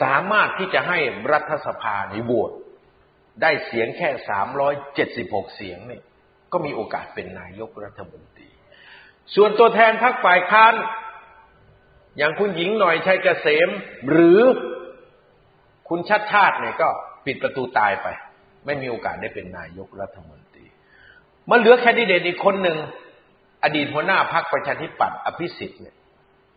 [0.00, 0.98] สามารถที่จะให้
[1.32, 2.52] รัฐสภาในโหวต
[3.42, 4.08] ได้เสียงแค่
[4.82, 6.00] 376เสียงนี่
[6.52, 8.48] ก็มีโอกาสเป็นนายกรัฐมนตรี
[9.34, 10.74] ส่วนตัวแทนพรรคฝ่ายค้าน
[12.16, 13.68] อย่างคุณหญิงหน่อยชัยเกษม
[14.10, 14.40] หรือ
[15.88, 16.88] คุณชัดชาติเนี่ยก็
[17.24, 18.06] ปิดประตูตายไป
[18.66, 20.41] ไม่มีโอกาสได้เป็นนายกรัฐมนตรี
[21.50, 22.78] มันเหลือแคนดิเดตอีกคนหนึ่ง
[23.64, 25.96] อดีตหัวหน้าพรรคประชาธิปัตย์อภิสิทธิ์เนี่ย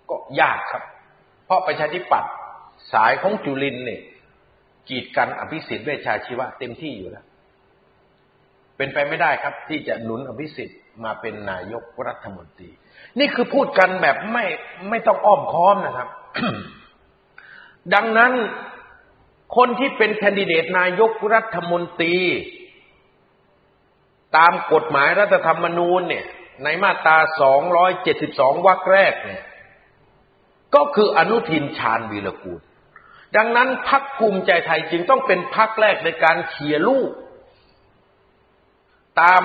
[0.10, 0.84] ก็ยากครับ
[1.46, 2.32] เพราะประชาธิปัตย์
[2.94, 4.02] สายของจุลินเนี่ย
[4.90, 7.26] กีดกันอภิสิทธิ์เวชชาชีวะเต็มที่อยู่แล้ว
[8.78, 12.70] เป็นไปไม่ได้ครับ ที่จะหนุนอภิสิทธิ์มาเป็นนายกรัฐมนตรี
[13.20, 14.46] นี่คือพูดกันแบบไม่
[14.90, 16.10] ไม่ต้องอ้อมค้อมนะครับ
[17.94, 18.32] ดังนั้น
[19.58, 22.16] คนที่เป็นแคนดิเดตนายกรัฐมนตรี
[24.38, 26.26] ตามกฎหมายรัฐธรรมนูญเนี่ย
[26.64, 27.18] ในมาตรา
[27.92, 29.44] 272 วรรคแรกเนี่ย
[30.76, 32.62] ก็คืออนุทินชาญวีรกูล
[33.38, 37.12] ดังนั้นพักภูมิใจไทยจึงต้องเป็นพักแรกในการเขี่ยลูก
[39.22, 39.44] ตาม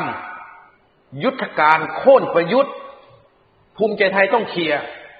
[1.25, 2.75] ยุทธการโค่นประยุทธ์
[3.77, 4.73] ภูมิใจไทยต้องเคีย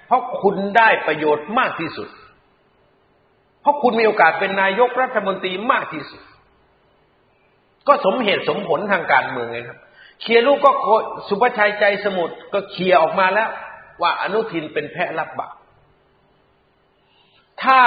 [0.07, 2.09] เพราะคุณได้ประโยชน์มากที่สุด
[3.61, 6.21] เพราะคุณมีโอกาสเป็นนายกรัฐมนตรีมากที่สุด
[7.89, 9.79] ก็สมเหตุสมผลทางการเมืองไงครับ
[10.21, 10.71] เคลียร์ลูกก็
[11.29, 13.51] สุภชัยใจสมุทรก็เคลียร์ออกมาแล้ว
[14.03, 15.55] ว่าอนุทินเป็นแพะรับบาป
[17.63, 17.81] ถ้า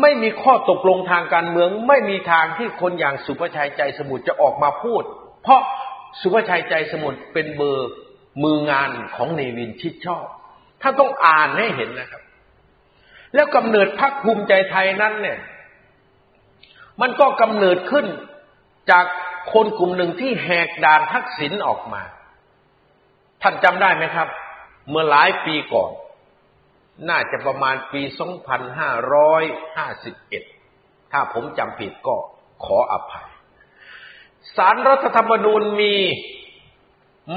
[0.00, 5.02] ไม่มีข้อตกลงทางการเมือง ไม่มีทางที่คนอย่างสุภชัยใจสมุทรจะออกมาพูด
[5.42, 5.60] เพราะ
[6.20, 7.90] สุภชัยใจสมุทรเป็นเบอร์
[8.44, 10.24] มืองานของเนวินชิดชอบ
[10.82, 12.22] ถ้าต้องอ่านให้เห็นนะครับ
[13.34, 15.38] แล้วกำเนิดพรรคภูมิใจไทยนั้นเนี่ย
[17.00, 18.06] มันก็กำเนิดขึ้น
[18.90, 19.04] จาก
[19.52, 22.02] คนกลุ่มหนึ่งที่แหกด่านทักษิณออกมา
[23.42, 24.28] ท่านจำได้ไหมครับ
[24.88, 25.92] เมื่อหลายปีก่อน
[27.08, 28.02] น่าจะประมาณปี
[29.32, 32.16] 2551 ถ้าผมจำผิดก็
[32.64, 33.28] ขออภัย
[34.56, 35.94] สารรัฐธรรมนูญมี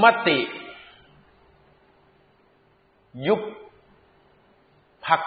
[0.04, 0.40] มติ
[3.28, 3.42] ยุบ
[5.06, 5.22] พัก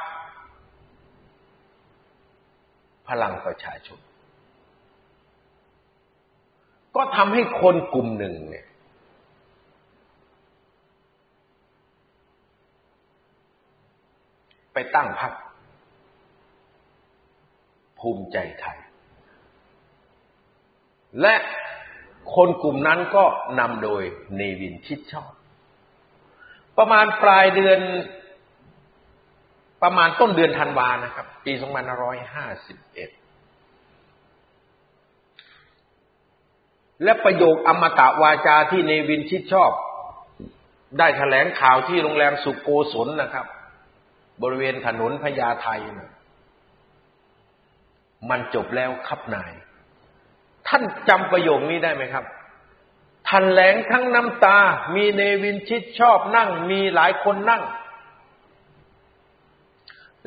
[3.08, 3.98] พลังประชาชน
[6.98, 8.66] ก็ทำให้คนกลุ่มหนึ่งเนี่ย
[14.72, 15.32] ไปตั้งพรรค
[17.98, 18.78] ภูมิใจไทย
[21.20, 21.34] และ
[22.34, 23.24] คนกลุ่มนั้นก็
[23.60, 24.02] นำโดย
[24.36, 25.32] เนวินชิดชอบ
[26.78, 27.80] ประมาณปลายเดือน
[29.82, 33.27] ประมาณต้นเดือนธันวานะครับ ปี 2551
[37.04, 39.70] และประโยคอมตะวาจาที่เนวินชิดชอบ
[40.98, 43.46] ได้แถลงข่าวที่โรงแรมสุโกศลนะครับ
[44.42, 45.66] บริเวณถนนพญาไท
[45.98, 46.10] นะ
[48.30, 49.52] มันจบแล้วครับนาย
[50.68, 52.24] ท่านจำประโยคนี้ได้ไหมครับ
[53.26, 54.58] แถลงทั้งน้ำตา
[54.94, 57.62] มีเนวินชิดชอบนั่ง มีหลายคนนั่ง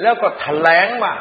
[0.02, 1.14] แล้วก็แถลงว่า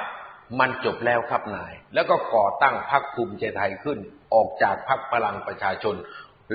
[0.59, 3.99] มันจบแล้วครับนาย แล้วก็ก่อตั้งพรรคภูมิใจไทยขึ้น
[4.35, 5.95] ออกจากพรรคพลังประชาชน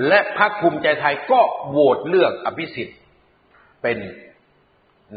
[0.08, 2.98] และพรรคภูมิใจไทยก็โหวตเลือกอภิสิทธิ์
[3.82, 3.98] เป็น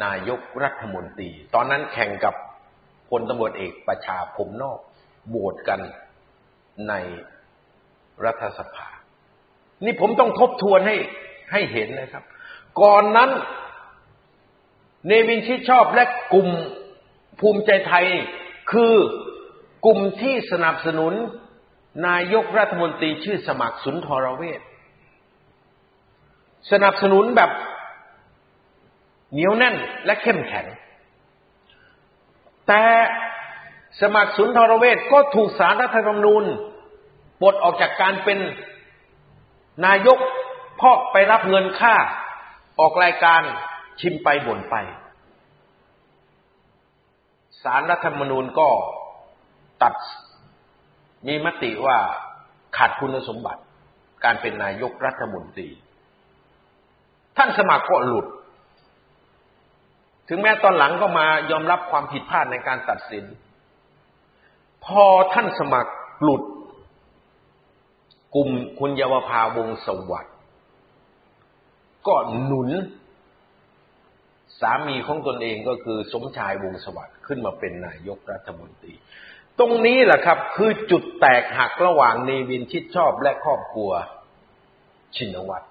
[0.03, 2.35] นายกรัฐมนตรี ตอนนั้นแข่งกับ
[3.09, 4.79] พลตำรวจเอกประชาพมนอก
[5.29, 5.79] โหวตกัน
[6.89, 6.93] ใน
[8.25, 8.89] รัฐสภา
[9.85, 10.95] นี่ผมต้องทบทวนให้
[11.51, 12.23] ให้เห็นนะครับ
[12.81, 13.29] ก่อนนั้น
[15.07, 16.47] เนวินชิดชอบและกลุ่ม
[17.39, 18.05] ภูมิใจไทย
[18.71, 18.95] คือ
[19.85, 21.13] กลุ่มที่สนับสนุน
[22.07, 24.61] นายกรัฐมนตรีชื่อสมัครสุนทรเวช
[26.71, 27.51] สนับสนุนแบบ
[29.33, 30.65] เหนียวแน่นและเข้มแข็ง
[32.67, 32.83] แต่
[34.01, 36.43] สมัครสุนทรเวชก็ถูกสารรัฐธรรมนูญ
[37.41, 38.39] ปลดออกจากการเป็น
[39.85, 40.19] นายก
[40.77, 41.95] เพราะไปรับเงินค่า
[42.79, 43.41] ออกรายการ
[43.99, 44.75] ชิมไปบ่นไป
[47.63, 48.69] สารรัฐธรรมนูญก็
[49.81, 49.93] ตัด
[51.27, 51.97] มีมติว่า
[52.77, 53.61] ขาดคุณสมบัติ
[54.23, 55.69] การเป็นนายกรัฐมนตรี
[57.37, 58.27] ท่านสมัครก็หลุด
[60.29, 63.25] ถึงแม้ตอนหลังก็มายอมรับความผิดพลาดในการตัดสิน
[64.85, 65.91] พอท่านสมัคร
[66.23, 66.43] หลุด
[68.35, 70.35] กลุ่มคุณเยาวภาวงสวัสดิ์
[72.07, 72.69] ก็หนุน
[74.61, 78.93] สามีของตนเองก็คือสมชายวงสวัสดิ์ขึ้นมาเป็นนายกรัฐมนตรี
[79.59, 83.91] ตรงนี้แหละครับ คือจุดแตกหักระหว่างเนวินชิดชอบและครอบครัว
[85.15, 85.67] ชินวัตร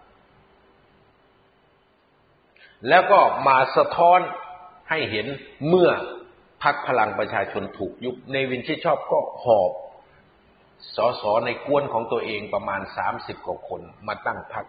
[2.88, 4.20] แล้วก็มาสะท้อน
[4.90, 5.26] ให้เห็น
[5.68, 5.90] เมื่อ
[6.62, 9.72] พักพลังประชาชนถูกยุบเนวินชิดชอบก็หอบ
[10.96, 14.66] สอสอในกวนของตัวเองประมาณสามสิบกว่าคนมาตั้งพัก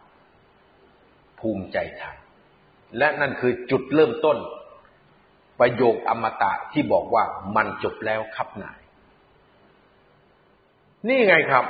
[1.40, 2.18] ภูมิใจไทย
[2.98, 4.38] และนั่นคือจุดเริ่มต้น
[5.60, 7.24] ประโยคอมตะที่บอกว่า
[7.56, 8.80] มันจบแล้วครับนาย
[11.08, 11.66] นี่ไงครับ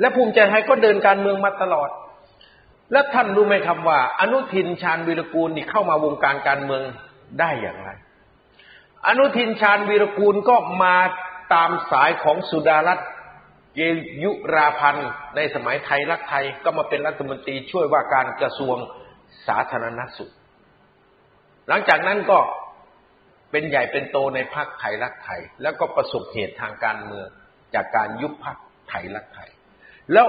[0.00, 1.90] และภูมิใจไทยก็เดินการเมืองมาตลอด
[2.92, 6.82] และท่านรู้ไหมครับว่า อนุทินชาญวีรกูลนี่เข้ามาวงการการเมือง
[7.40, 7.90] ได้อย่างไร
[9.06, 10.96] อนุทินชาญวีรกูลก็มา
[11.54, 13.08] ตามสายของสุดารัตน์
[13.76, 13.80] เย
[14.22, 18.76] ยุราพันธ์ในสมัยไทยรักไทยก็มาเป็นรัฐมนตรีช่วยว่าการกระทรวง
[19.46, 20.32] สาธารณสุข
[21.68, 22.38] หลังจากนั้นก็
[23.50, 27.26] เป็นใหญ่เป็นโตในพรรคไทยรักไทย แล้วก็ประสบเหตุทางการเมือง
[27.74, 28.56] จากการยุบพรรค
[28.88, 29.50] ไทยรักไทย
[30.12, 30.26] แล้ว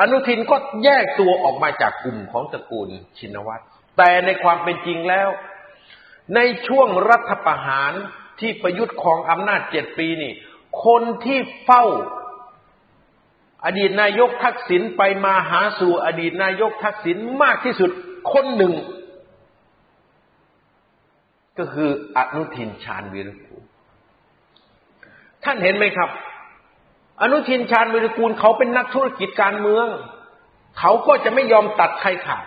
[0.00, 2.88] อนุทินก็แยกตัวออกมาจากกลุ่มของตระกูล
[3.18, 3.62] ชินวัตร
[3.98, 5.28] แต่ในความเป็นจริงแล้ว
[6.34, 7.92] ในช่วงรัฐประหาร
[8.40, 10.32] ที่ประยุทธ์ครองอำนาจเจ็ดปีนี่
[10.84, 11.84] คนที่เฝ้า
[13.64, 17.90] อดีตนายกทักษิณไปมาหาสู่อดีตนายกทักษิณมากที่สุด
[18.32, 18.74] คนหนึ่ง
[21.58, 23.62] ก็คืออนุทินชาญวีรกูล
[25.44, 26.10] ท่านเห็นไหมครับ
[27.22, 29.86] อนุทินชาญวีรกูลเขาเป็นนักธุรกิจการเมือง
[30.78, 32.44] เขาก็จะไม่ยอมตัดใครขาด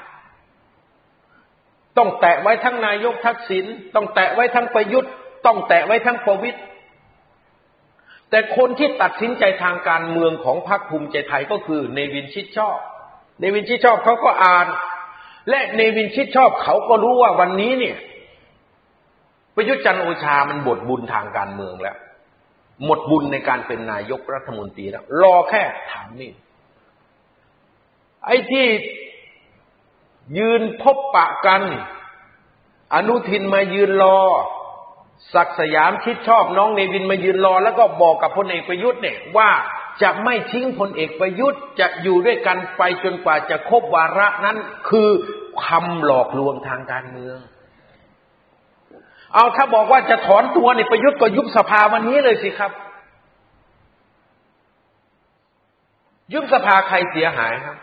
[1.97, 5.11] ต้องแตะไว้ทั้งนายกทักษิณต้องแตะไว้ทั้งประยุทธ์
[5.45, 6.59] ต้องแตะไว้ทั้งประวิตย
[8.29, 12.77] แต่คนที่ตัดสินใจทางการเมืองของพรรคภูมิใจไทยก็คือเนวินชิดชอบ
[13.39, 14.67] เนวินชิดชอบเขาก็อ่าน
[15.49, 17.97] และเนวินชิดชอบเขาก็รู้ว่าวันนี้เนี่ย
[19.55, 21.97] ประยุทธ์จันโอชามันบทบุญทางการเมืองแล้ว
[22.85, 26.31] หมดบุญในการเป็นนายกรัฐมนตรีแล้ว รอแค่ถามนี่
[28.25, 28.67] ไอ้ที่
[30.37, 31.61] ยืนพบปะกัน
[32.93, 34.19] อนุทินมายืนรอ
[35.33, 39.49] ศักสยามคิดชอบน้องเนวินมายืนรอ แล้วก็บอกกับพลเอกประยุทธ์เนี่ยว่า
[40.01, 44.57] จะไม่ทิ้งพลเอกประยุทธ์จะอยู่ด้วยกันไปจนกว่าจะครบวาระนั้น
[44.89, 45.09] คือ
[45.65, 47.37] คำหลอกลวงทางการเมือง
[49.33, 52.71] เอาถ้าบอกว่าจะถอนตัวในประยุทธ์ก็ยุบสภาวันนี้เลยสิครับ
[56.33, 57.77] ยุบสภาใครเสียหายครับ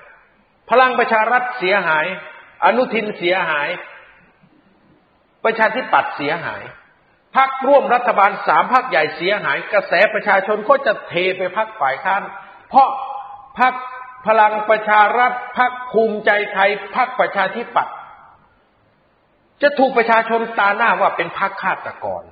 [0.71, 2.07] พลังประชารัฐเสียหาย
[2.65, 3.69] อนุทินเสียหาย
[5.45, 6.63] ประชาธิปัตย์เสียหาย
[7.37, 12.23] พักร่วมรัฐบาลสามพักใหญ่เสียหาย กระแสประชาชนก็จะเทไปพักฝ่ายค้าน
[12.69, 12.89] เพราะ
[13.59, 13.75] พัก
[14.27, 17.95] พลังประชารัฐพักภูมิใจไทยพักประชาธิปัตย์
[19.63, 22.23] จะถูกประชาชนตาหน้าว่าเป็นพักฆาตกร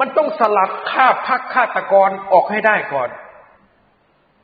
[0.00, 3.10] มันต้องสลัดข้าพักฆาตกรออกให้ได้ก่อน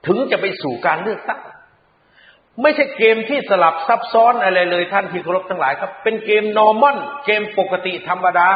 [0.07, 1.43] ถึงจะไปสู่การเลือกตั้ง
[2.63, 8.51] ไม่ใช่เกมที่สลับซับซ้อนอะไรเลยท่านที่เคารพทั้งหลายครับ เป็นเกมนอร์มอนเกมปกติธรรมดา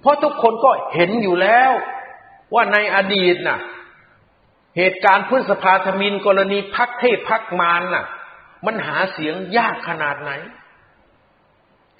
[0.00, 1.70] เพราะทุกคนก็เห็นอยู่แล้ว
[2.54, 3.58] ว่าในอดีตน่ะ
[4.76, 8.06] เหตุการณ์พฤษภาธมินกรณีพักเทพพักมารน่ะ
[8.66, 10.30] มันหาเสียงยากขนาดไหน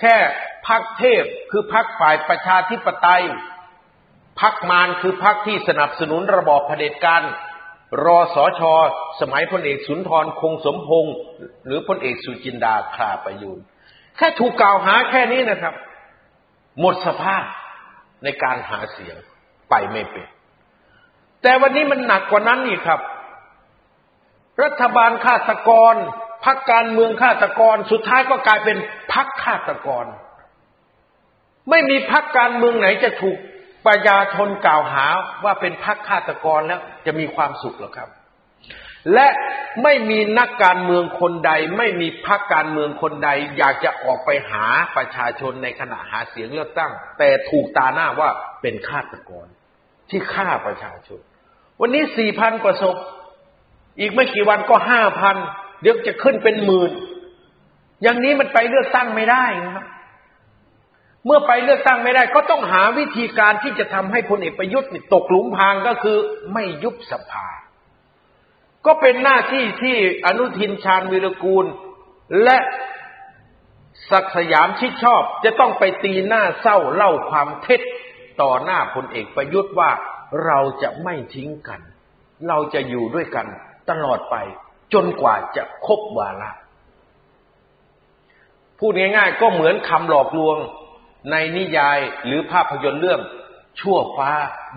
[0.01, 0.17] แค่
[0.69, 3.25] พักเทพคือพักฝ่ายประชาธิปไตย
[4.41, 7.23] พักมารคือพักที่สนับสนุนระบอบเผด็จการ
[8.05, 8.75] รอสอชอ
[9.21, 11.17] สมัยพลเอกสุนทรคงสมพงศ์
[11.67, 13.59] หรือพลเอกสุจินดาคลาประยูน
[14.17, 15.75] แค่ถูกกล่าวหาแค่นี้นะครับ
[16.81, 17.45] หมดสภาพ
[18.25, 19.17] ในการหาเสียง
[19.71, 20.27] ไปไม่เป็น
[21.43, 23.01] แต่วันนี้มันหนักกว่านั้นอีกครับ
[24.63, 25.95] รัฐบาลฆาตกร
[26.45, 28.77] พักการเมืองฆาตกร สุดท้ายก็กลายเป็น
[29.13, 30.07] พักฆาตกร
[31.71, 33.39] ไม่มีพักการเมืองไหนจะถูก
[33.87, 35.07] ประชาชนกล่าวหา
[35.45, 38.09] ว่าเป็นพรรคฆาตกรแล้วจะมีความสุขหรอครับ
[39.15, 39.29] และ
[39.83, 48.31] ไม่มีนักการเมืองคนใด ไม่มีพรรคการเมืองคนใด อยากจะออกไปหาประชาชนในขณะหาเสียงเลือกตั้ง แต่ถูกตาหน้าว่า
[48.63, 49.47] เป็นฆาตกร
[50.11, 51.21] ที่ฆ่าประชาชน
[51.81, 52.95] วันนี้สี่พันประสบ
[54.01, 55.37] อีกไม่กี่วันก็ห้าพัน
[55.81, 56.93] เดี๋ยวจะขึ้นเป็นหมื่น
[58.03, 59.87] อย่างนี้มันไปเลือกตั้งไม่ได้นะครับ
[61.27, 66.19] เมื่อไปเลือกตั้งไม่ได้ ก็ต้องหาวิธีการที่จะทำให้พลเอกประยุทธ์ตกหลุมพรางก็คือ
[66.53, 67.49] ไม่ยุบสภา
[68.87, 71.67] ก็เป็นหน้าที่ที่อนุทินชาญวิรกูล
[72.43, 72.59] และ
[74.11, 77.81] ศักสยามชิดชอบ จะต้องไปตีหน้าเศร้าเล่าความเท็จ
[78.43, 79.91] ต่อหน้าพลเอกประยุทธ์ว่า
[80.47, 81.81] เราจะไม่ทิ้งกัน
[82.49, 83.47] เราจะอยู่ด้วยกัน
[83.91, 84.37] ตลอดไป
[84.93, 86.51] จนกว่าจะครบวาระ
[88.79, 90.57] พูดง่ายๆ ก็เหมือนคำหลอกลวง
[91.31, 93.21] ในนิยายหรือภาพยนตร์เรื่อง
[93.81, 94.31] ชั่วฟ้า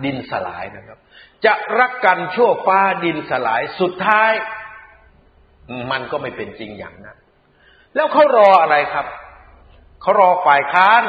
[0.04, 0.98] ดินสลายนะครับ
[1.44, 4.32] จะรักกันชั่วฟ้าดินสลายสุดท้าย
[5.90, 7.18] มันก็ไม่เป็นจริงอย่างนั้น
[7.94, 9.06] แล้วเขารออะไรครับ
[10.02, 11.02] เขารอฝ่ายค้าน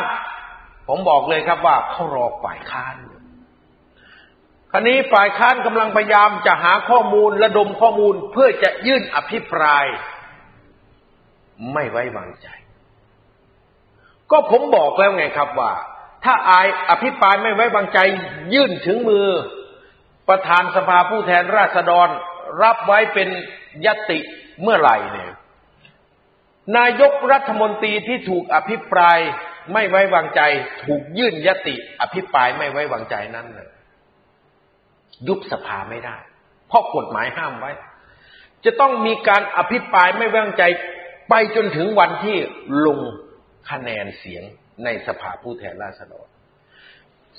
[0.88, 2.96] ผมบอกเลยครับว่าเขารอฝ่ายค้าน
[4.76, 9.86] ครนี้ฝ่ายค้านกำลังพยายามจะหาข้อมูลระดมข้อมูลเพื่อจะยื่นอภิปราย
[11.74, 12.48] ไม่ไว้วางใจ
[14.32, 15.74] ก็ผมบอกแล้วไงครับว่า
[16.24, 18.00] ถ้าอายอภิปรายไม่ไว้วางใจ
[18.54, 19.28] ยื่นถึงมือ
[20.30, 22.08] ประธานสภาผู้แทนราษฎร
[22.62, 23.30] รับไว้เป็น
[23.86, 24.20] ยติ
[24.62, 25.32] เมื่อไหร่เนี่ย
[26.78, 29.20] นายกรัฐมนตรีที่ถูกอภิปราย
[29.74, 30.42] ไม่ไว้วางใจ
[30.86, 33.70] ถูกยื่นยติ อภิปรายไม่ไว้วางใจนั้นเลย
[35.28, 36.18] ยุบสภาไม่ได้
[36.68, 37.72] เพราะกฎหมายห้ามไว้
[38.66, 40.64] จะต้องมีการอภิปรายไม่ไว้วางใจ
[41.30, 42.38] ไปจนถึงวันที่
[42.86, 43.00] ลง
[43.70, 44.44] คะแนนเสียง
[44.84, 46.26] ในสภาผู้แทนราษฎร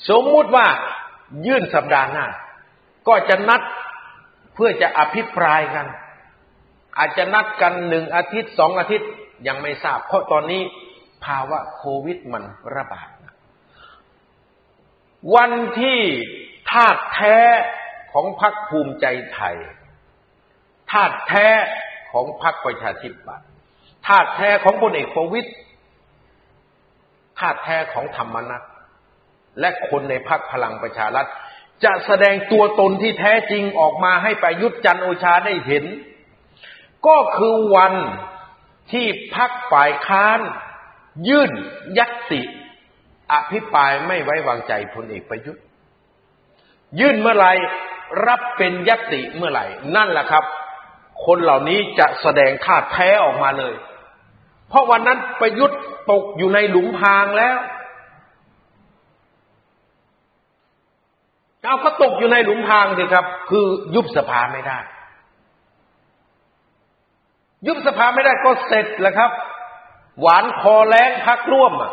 [0.08, 0.66] สมมุติว่า
[1.46, 2.26] ยื่นสัปดาห์หน้า
[3.08, 3.62] ก็จะนัด
[4.54, 5.87] เพื่อจะอภิปรายกัน
[6.98, 9.10] อาจจะนัดกันหนึ่งอาทิตย์สองอาทิตย์
[9.46, 10.62] ยังไม่ทราบ เพราะตอนนี้
[11.24, 12.44] ภาวะโควิดมัน
[12.76, 13.08] ระบาด
[15.34, 17.37] วันที่าตุแท้
[18.12, 19.56] ของพรรคภูมิใจไทย
[20.92, 21.46] ธาตุแท้
[22.12, 23.48] ของพรรคประชาธิปัตย์
[24.06, 25.50] ธาตุแท้ของพลเอกประวิตย
[27.38, 28.62] ธาตุแท้ของธรรมนัต
[29.60, 31.28] และคนในพรรคพลังประชารัฐ
[31.84, 35.84] จะแสดงตัวตนที่แท้จริงออกมาให้ประยุทธ์จันโอชาได้เห็น
[37.06, 37.94] ก็คือวัน
[38.92, 40.40] ที่พักฝ่ายค้าน
[41.28, 41.52] ยื่น
[41.98, 42.42] ยัตติ
[43.32, 45.62] อภิปรายไม่ไว้วางใจพลเอกประยุทธ์
[47.00, 47.52] ยื่นเมื่อไหร่
[48.26, 49.64] รับเป็นยัตติเมื่อไหร่
[49.96, 50.44] นั่นแหละครับ
[51.24, 53.74] คนเหล่านี้จะแสดงธาแท้ออกมาเลย
[54.68, 55.78] เพราะวันนั้นประยุทธ์
[56.11, 57.57] ตกอยู่ในหลุมพรางแล้ว
[61.62, 64.78] เอาก็ตกอยู่ในหลุมพรางสิครับ คือยุบสภาไม่ได้
[67.66, 69.30] ยุบสภาไม่ได้ก็เสร็จแล้วครับ
[70.20, 71.92] หวานคอแรงพักร่วมอะ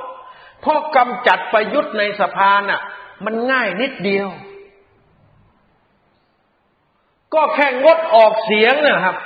[0.61, 2.81] เพราะกำจัดประยุทธ์ในสภาน่ะ
[3.25, 4.27] มันง่ายนิดเดียว
[7.33, 9.17] ก็แค่งดออกเสียงนะครับ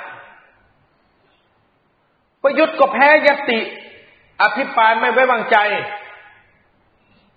[2.42, 3.60] ประยุทธ์ก็แพ้ยติ
[4.42, 5.58] อภิปรายไม่ไว้วางใจ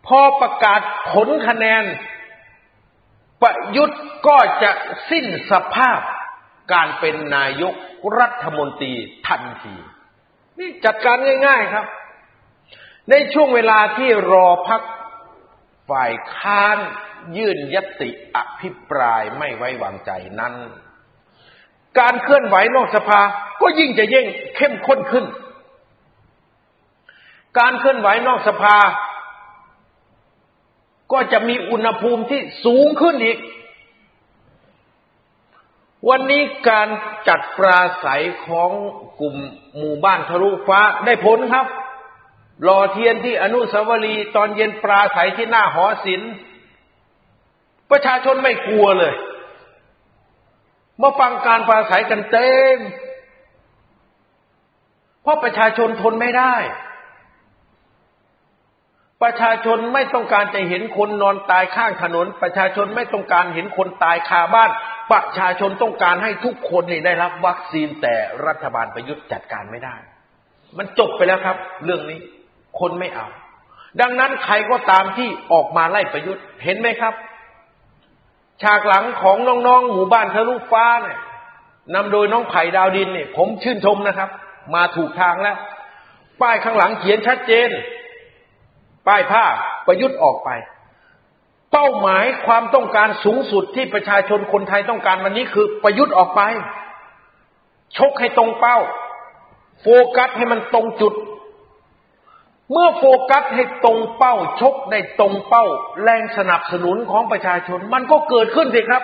[0.08, 1.84] พอประกาศผลคะแนน
[3.42, 4.72] ประยุทธ์ก็จะ
[5.10, 6.00] สิ้นสภาพ
[6.74, 7.76] การเป็นนายก
[8.20, 8.94] รัฐมนตรี
[9.28, 9.76] ทันที
[10.60, 11.18] นี่จัดการ
[11.48, 11.86] ง่ายๆครับ
[13.10, 14.82] ในช่วงเวลาที่รอพัก
[15.90, 16.78] ฝ่ายค้าน
[17.38, 20.54] ยื่นยติอภิปรายไม่ไว้วางใจนั้น
[22.00, 23.22] การเคลื่อนไหวนอกสภา
[23.62, 25.26] ก็ยิ่งจะยิ่งเข้มข้นขึ้น
[27.60, 28.78] การเคลื่อนไหวนอกสภา
[31.12, 33.40] ก็จะมีอุณหภูมิที่สูงขึ้นอีก
[36.10, 36.88] วันนี้การ
[37.28, 38.72] จัดปราศัยของ
[39.20, 39.36] กลุ่ม
[39.78, 41.68] หมู่บ้านทะลุฟ้าได้ผลครับ
[42.68, 46.32] รอเทียนที่อนุสาวรีย์ตอนเย็นปราศัยที่หน้าหอศิลป์
[47.92, 49.14] ประชาชนไม่กลัวเลย
[51.02, 52.78] มาฟังการปราศัยกันเต็ม
[55.24, 56.56] เพราะประชาชนทนไม่ได้
[59.24, 64.70] ประชาชนไม่ต้องการจะเห็นคนนอนตายข้างถนน ประชาชนไม่ต้องการเห็นคนตายคาบ้าน
[65.12, 68.16] ประชาชนต้องการให้ทุกคนนี่ได้รับวัคซีนแต่
[68.48, 69.96] รัฐบาลประยุทธ์จัดการไม่ได้
[70.78, 72.20] มันจบไปแล้วครับ เรื่องนี้
[72.80, 73.28] คนไม่เอา
[74.02, 77.14] ดังนั้นใครก็ตามที่ออกมาไล่ประยุทธ์ เห็นไหมครับ
[78.64, 79.38] ฉากหลังของ
[79.68, 81.20] น้องๆหมู่บ้านทะลุฟ้าเนี่ย
[81.94, 84.30] นำโดยน้องไผ่ดาวดินเนี่ยผมชื่นชมนะครับ
[84.76, 85.58] มาถูกทางแล้ว
[86.42, 87.70] ป้ายข้างหลังเขียนชัดเจน
[89.08, 89.46] ป้ายผ้า
[89.88, 90.50] ประยุทธ์ออกไป
[91.72, 96.42] เป้าหมายความต้องการสูงสุดที่ประชาชนคนไทยต้องการวันนี้คือประยุทธ์ออกไป
[97.98, 98.78] ชกให้ตรงเป้า
[99.82, 101.14] โฟกัสให้มันตรงจุด
[102.72, 105.66] เมื่อโฟกัสให้ตรงเป้าชกได้ตรงเป้า
[106.04, 109.04] แรงสนับสนุนของประชาชน มันก็เกิดขึ้นสิครับ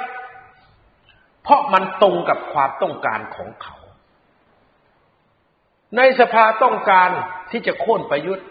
[1.44, 3.76] เพราะมันตรงกับความต้องการของเขา
[5.98, 7.10] ในสภาต้องการ
[7.52, 8.46] ที่จะโค่นประยุทธ์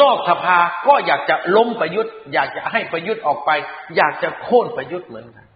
[0.00, 3.50] นอกสภาก็อยากจะล้มประยุทธ์ อยากจะให้ประยุทธ์ออกไป
[3.96, 5.46] อยากจะโค่นประยุทธ์เหมือนกัน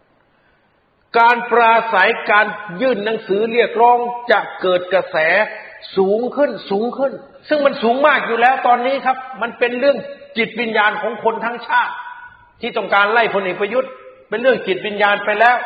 [1.18, 2.46] การปราศัยการ
[2.80, 3.98] ยื่นหนังสือเรียกร้อง
[4.30, 5.16] จะเกิดกระแส
[5.96, 7.12] สูงขึ้นสูงขึ้น
[7.48, 9.96] ซึ่งมันสูงมากอยู่แล้วตอนนี้ครับ มันเป็นเรื่อง
[10.36, 11.94] จิตวิญญาณของคนทั้งชาติ
[12.60, 13.90] ที่ต้องการไล่พลเอกประยุทธ์
[14.28, 15.56] เป็นเรื่องจิตวิญญาณไปแล้ว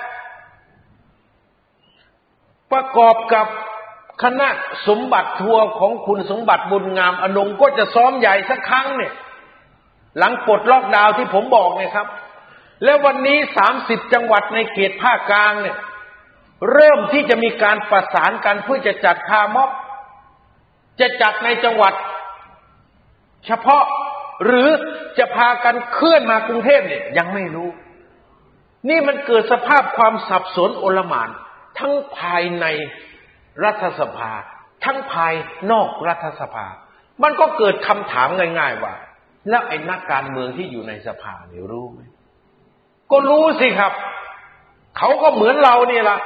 [2.73, 3.47] ประกอบกับ
[4.23, 4.49] คณะ
[4.89, 9.13] สมบัติทัวร์ของคุณสมบัติบุญงามอนงก็จะซ้อมใหญ่สักครั้งเนี่ย
[10.19, 12.07] หลังปลดล็อกดาวน์ที่ผมบอกเนี่ยครับ
[12.85, 15.77] แล้ววันนี้สามสิบจังหวัดในเขตภาคกลางเนี่ย
[16.73, 19.71] เริ่มที่จะมีการประสานกันเพื่อจะจัดคาม็อบ
[21.01, 21.95] จะจัดในจังหวัด
[23.47, 23.85] เฉพาะ
[24.45, 24.69] หรือ
[25.19, 27.69] จะพากันเคลื่อนมากรุงเทพเนี่ยยังไม่รู้
[28.89, 31.29] นี่มันเกิดสภาพความสับสนโอลหมาน
[31.79, 32.67] ทั้งภายใน
[33.65, 34.31] รัฐสภา
[34.85, 35.35] ทั้งภาย
[35.71, 36.67] นอกรัฐสภา
[37.23, 38.29] มันก็เกิดคำถาม
[38.59, 38.95] ง่าย ๆ ว่า
[39.49, 42.01] แล้วไอ้นักการเมืองที่อยู่ในสภาเนี่ยรู้ไหม
[43.11, 43.93] ก็รู้สิครับ
[44.99, 46.19] เขาก็เหมือนเรานี่ละ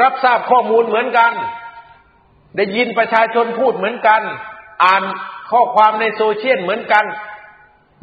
[0.00, 1.32] รับทราบข้อมูลเหมือนกัน
[2.56, 4.22] ได้ยินประชาชนพูดเหมือนกัน
[4.84, 5.02] อ่าน
[5.50, 7.04] ข้อความในโซเชียลเหมือนกัน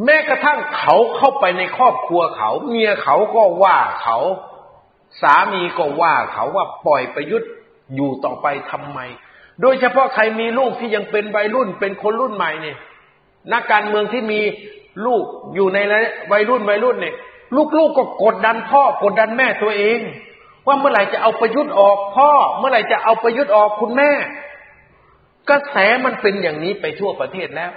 [0.03, 4.17] แม้กระทั่งเขาเข้าไปในครอบครัวเขา เมียเขาก็ว่าเขา
[5.21, 7.49] สามีก็ว่าเขาว่าปล่อยประยุทธ์
[7.95, 8.99] อยู่ต่อไปทำไม
[9.61, 12.77] โดยเฉพาะใครมีลูกที่ยังเป็นวัยรุ่นเป็นคนรุ่นใหม่เนี่ย
[13.53, 14.41] นักการเมืองที่มี
[15.05, 15.23] ลูก
[15.55, 15.79] อยู่ใน
[16.31, 17.15] วัยรุ่นวัยรุ่นเนี่ย
[17.77, 19.99] ลูกๆก็กดดันพ่อกดดันแม่ตัวเอง
[20.67, 24.11] ว่าเมื่อไหร่จะเอาประยุทธ์ออกพ่อ เมื่อไหร่จะเอาประยุทธ์ออกคุณแม่
[25.49, 27.71] กระแสมันเป็นอย่างนี้ไปทั่วประเทศแล้ว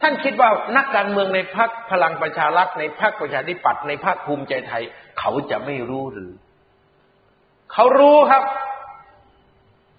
[0.00, 4.82] ท่านคิดว่านักการเมืองในพรรคพลังประชารัฐในพรรคประชาธิปัตย์ในพรรคภูมิใจไทย
[5.18, 6.32] เขาจะไม่รู้หรือ
[7.72, 8.42] เขารู้ครับ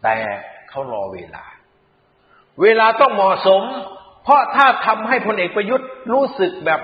[0.04, 0.18] แต่
[0.70, 1.44] เขารอเวลา
[2.62, 3.64] เวลาต้องเหมาะสม
[4.24, 6.82] เพราะถ้าทำให้พลเอกประยุทธ์รู้สึกแบบ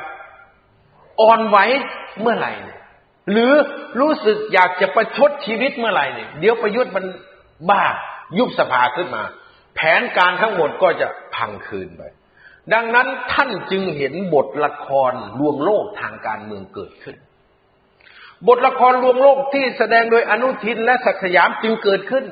[1.21, 1.57] อ่อนไหว
[2.19, 2.53] เมื่อไหร่
[3.31, 3.53] หรือ
[3.99, 7.05] รู้สึกอยากจะประชดชีวิตเมื่อไหร่เนี่ยเดี๋ยวประยุทธ์มัน
[7.69, 7.83] บ้า
[8.37, 9.23] ยุบสภาขึ้นมา
[9.75, 12.01] แผนการทั้งหมดก็จะพังคืนไป
[12.73, 17.15] ดังนั้นท่านจึงเห็นบทละครลวงโลกทางการเมืองเกิดขึ้น
[18.47, 22.25] บทละครลวงโลกที่แสดงโดยอนุทินและศักสยามจึงเกิดขึ้น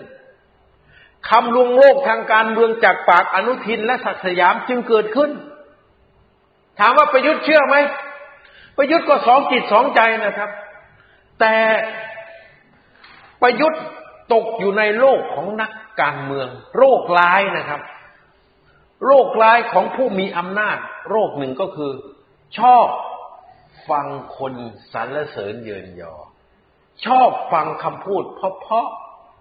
[1.30, 5.32] คำลวงโลกทางการเมืองจากปากอนุทินและศักสยามจึงเกิดขึ้น
[6.80, 7.76] ถามว่าประยุทธ์เชื่อไหม
[8.78, 10.50] ประยุทธ์ก็สองจิตสองใจนะครับ
[11.40, 11.56] แต่
[13.42, 13.84] ประยุทธ์
[14.34, 15.72] ตกอยู่ในโลกของนัก
[16.02, 17.82] การเมือง โรคร้ายนะครับ
[19.06, 20.78] โรคร้ายของผู้มีอำนาจ
[21.10, 21.92] โรคหนึ่งก็คือ
[22.60, 22.88] ชอบ
[23.90, 24.06] ฟัง
[24.38, 24.54] คน
[24.94, 26.14] สรรเสริญเยินยอ
[27.06, 28.88] ชอบฟังคำพูดเพราะ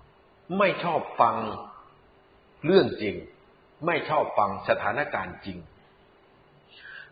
[0.00, 1.34] ๆไม่ชอบฟัง
[2.64, 3.14] เรื่องจริง
[3.86, 5.58] ไม่ชอบฟังสถานการณ์จริง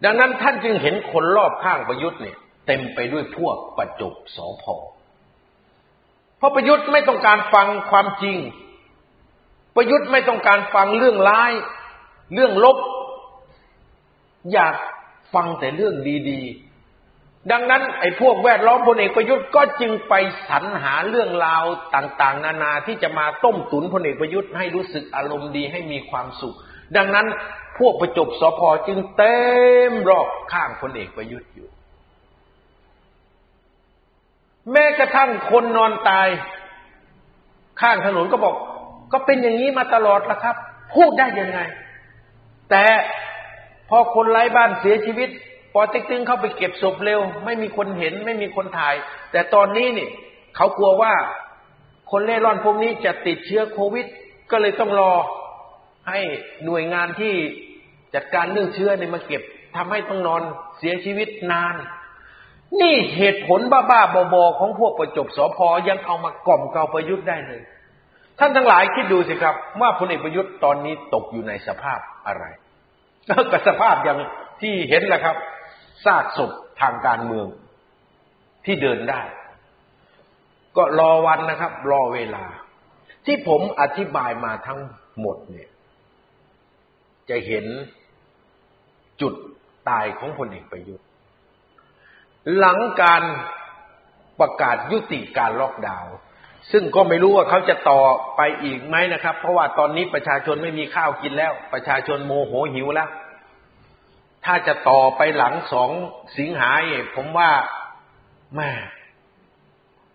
[0.04, 4.76] ดังนั้นท่านจึงเห็นคนรอบข้างประยุทธ์เนี่ย เต็มไปด้วยพวกประจบสอพอ
[6.38, 8.36] เพราะประยุทธ์ไม่ต้องการฟังความจริง
[9.76, 11.52] ประยุทธ์ไม่ต้องการฟังเรื่องร้าย
[12.34, 12.78] เรื่องลบ
[14.52, 14.74] อยาก
[15.34, 15.94] ฟังแต่เรื่อง
[16.30, 20.14] ดีๆ ดังนั้นไอ้พวกแวดล้อมพลเอกประยุทธ์ก็จึงไป
[20.48, 26.56] สรรหาเรื่องราวต่างๆ นานาที่จะมาต้มตุนพลเอกประยุทธ์ให้รู้สึกอารมณ์ดีให้มีความสุข
[26.96, 27.26] ดังนั้น
[27.78, 29.38] พวกประจบสอพอจึงเต็
[29.90, 31.68] มรอบข้างพลเอกประยุทธ์อยู่
[34.72, 36.28] แม้กระทั่งคนนอนตาย
[37.80, 38.54] ข้างถนนก็บอก
[39.12, 40.56] ก็เป็นอย่างนี้มาตลอดละครับ
[40.94, 41.60] พูดได้ยังไง
[42.70, 42.84] แต่
[43.88, 45.28] พอคนไร้บ้านเสียชีวิต
[45.72, 48.94] พอติ๊กตึงเข้าไปเก็บศพเร็ว ไม่มีคนเห็น ไม่มีคนถ่าย
[49.32, 50.08] แต่ตอนนี้นี่
[50.56, 51.14] เขากลัวว่า
[52.10, 54.06] คนเล่ร่อนพวกนี้จะติดเชื้อโควิด
[54.50, 55.12] ก็เลยต้องรอ
[56.08, 56.20] ให้
[56.64, 57.34] หน่วยงานที่
[58.14, 59.42] จัดการเรื่องเชื้อเนี่ยมาเก็บ
[59.76, 60.42] ทำให้ต้องนอน
[60.78, 61.74] เสียชีวิตนาน
[62.80, 67.62] นี่เหตุผลบ้าๆบอๆของพวกประจบสอพอยังเอามากล่อมเกาประยุทธ์ได้เลย
[68.38, 72.44] ท่านทั้งหลายคิดดูสิครับ ว่าพลเอกประยุทธ์ตอนนี้ตกอยู่ในสภาพอะไร
[73.52, 74.18] ก็สภาพอย่าง
[74.60, 75.36] ที่เห็นแหละครับ
[76.04, 76.50] ซากศพ
[76.80, 77.46] ทางการเมือง
[78.64, 79.22] ที่เดินได้
[80.76, 82.44] ก็รอวันนะครับ รอเวลา
[83.26, 84.80] ที่ผมอธิบายมาทั้ง
[85.20, 85.70] หมดเนี่ย
[87.28, 87.64] จะเห็น
[89.20, 89.34] จุด
[89.88, 91.06] ตายของพลเอกประยุทธ์
[92.56, 93.22] หลังการ
[94.40, 96.14] ประกาศยุติการล็อกดาวน์
[96.72, 98.00] ซึ่งก็ไม่รู้ว่าเขาจะต่อ
[98.36, 103.10] ไปอีกไหมนะครับ เพราะว่าตอนนี้ประชาชนไม่มีข้าวกินแล้ว ประชาชนโมโหหิวแล้ว
[104.44, 105.90] ถ้าจะต่อไปหลังสอง
[106.38, 107.50] สิงหาเผมว่า
[108.56, 108.70] แม่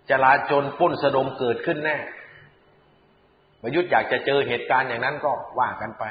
[0.10, 1.98] จลาจนป้นสะดมเกิดขึ้นแน่
[3.62, 6.04] ประยุทธ์อยากจะเจอเหตุการณ์อย่างนั้นก็ว่ากันไป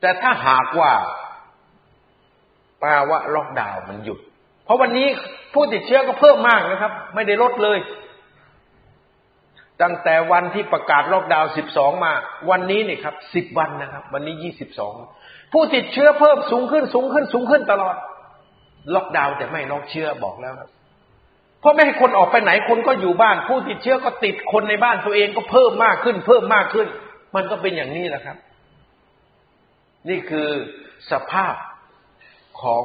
[0.00, 0.92] แต่ถ้าหากว่า
[2.82, 4.20] ภาวะล็อกดาวน์มันหยุด
[4.64, 5.08] เพราะวันนี้
[5.54, 7.78] ผู้ติดเชื้อก็เพิ่มมากนะครับ ไม่ได้ลดเลย
[9.82, 12.12] ตั้งแต่วันที่ประกาศล็อกดาวน์ 12 มา
[12.50, 14.52] วันนี้นี่ครับ 10 วันนะครับ วันนี้
[15.04, 17.96] 22 ผู้ติดเชื้อเพิ่มสูงขึ้นสูงขึ้นสูงขึ้นตลอด
[18.94, 20.70] ล็อกดาวน์แต่ไม่ล็อกเชื้อบอกแล้วครับ
[21.60, 26.88] เพราะไม่ให้คนออกไปไหนคนก็อยู่บ้าน ผู้ติดเชื้อก็ติดคนในบ้านตัวเองก็เพิ่มมากขึ้น เพิ่มมากขึ้น
[27.34, 28.36] มันก็เป็นอย่างนี้แหละครับ
[30.08, 30.48] นี่คือ
[31.10, 31.54] สภาพ
[32.62, 32.84] ของ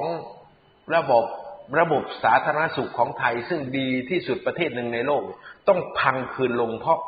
[0.95, 1.25] ระบบ
[1.77, 5.21] ระบบสาธารณสุขของไทย ซึ่งดีที่สุดประเทศหนึ่งในโลก
[5.67, 6.99] ต้องพังคืนลงเพราะ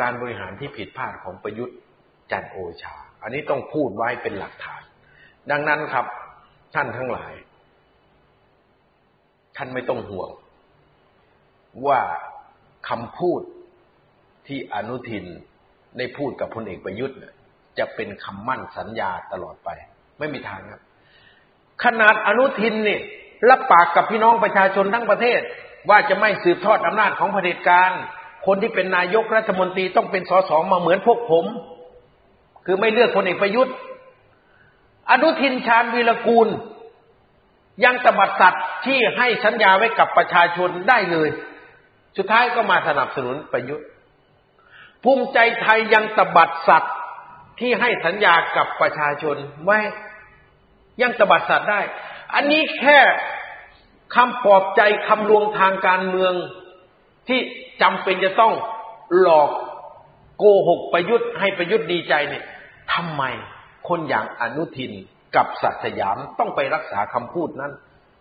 [0.00, 1.76] การบริหารที่ผิดพลาดของประยุทธ์
[2.30, 4.82] จันโอชา อันนี้ต้องพูดไว้เป็นหลักฐาน
[5.50, 6.06] ดังนั้นครับ
[6.74, 7.32] ท่านทั้งหลาย
[9.56, 10.30] ท่านไม่ต้องห่วง
[11.86, 12.00] ว่า
[12.88, 13.40] คำพูด
[14.46, 15.26] ที่อนุทิน
[15.98, 17.18] ได้พูดกับพลเอกประยุทธ์
[17.78, 19.68] จะเป็นคำมั่นสัญญาตลอดไป
[20.18, 20.82] ไม่มีทางครับ
[21.84, 23.02] ขนาดอนุทินเนี่ย
[23.48, 25.40] รับปากกับพี่น้องประชาชนทั้งประเทศ
[25.88, 27.90] ว่าจะไม่สืบทอดอำนาจของเผด็จการ
[28.46, 31.44] คนที่เป็นนายกรัฐมนตรีต้องเป็นสสมาเหมือนพวกผม
[32.66, 33.74] คือไม่เลือกพลเอกประยุทธ์
[35.10, 36.48] อนุทินชาญวีรกูล
[37.84, 41.28] ยังตบัดสัตว์ที่ให้สัญญาไว้กับประชาชนได้เลย
[42.16, 43.86] สุดท้ายก็มาสนับสนุนประยุทธ์
[45.04, 46.94] ภูมิใจไทยยังตบัดสัตว์
[47.60, 49.78] ที่ให้สัญญากับประชาชนไว้
[51.02, 51.80] ยังตบัดสัตว์ได้
[52.34, 52.98] อันนี้แค่
[54.14, 56.34] คำปลอบใจคำลวงทางการเมือง
[57.28, 57.40] ที่
[57.82, 58.54] จำเป็นจะต้อง
[59.20, 59.50] หลอก
[60.38, 62.44] โกหกประยุทธ์ให้ประยุทธ์ดีใจเนี่ย
[62.94, 63.22] ทำไม
[63.88, 64.92] คนอย่างอนุทิน
[65.36, 67.72] กับสัตสยามต้องไปรักษาคำพูดนั้น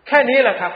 [0.07, 0.73] แค่นี้แหละครับ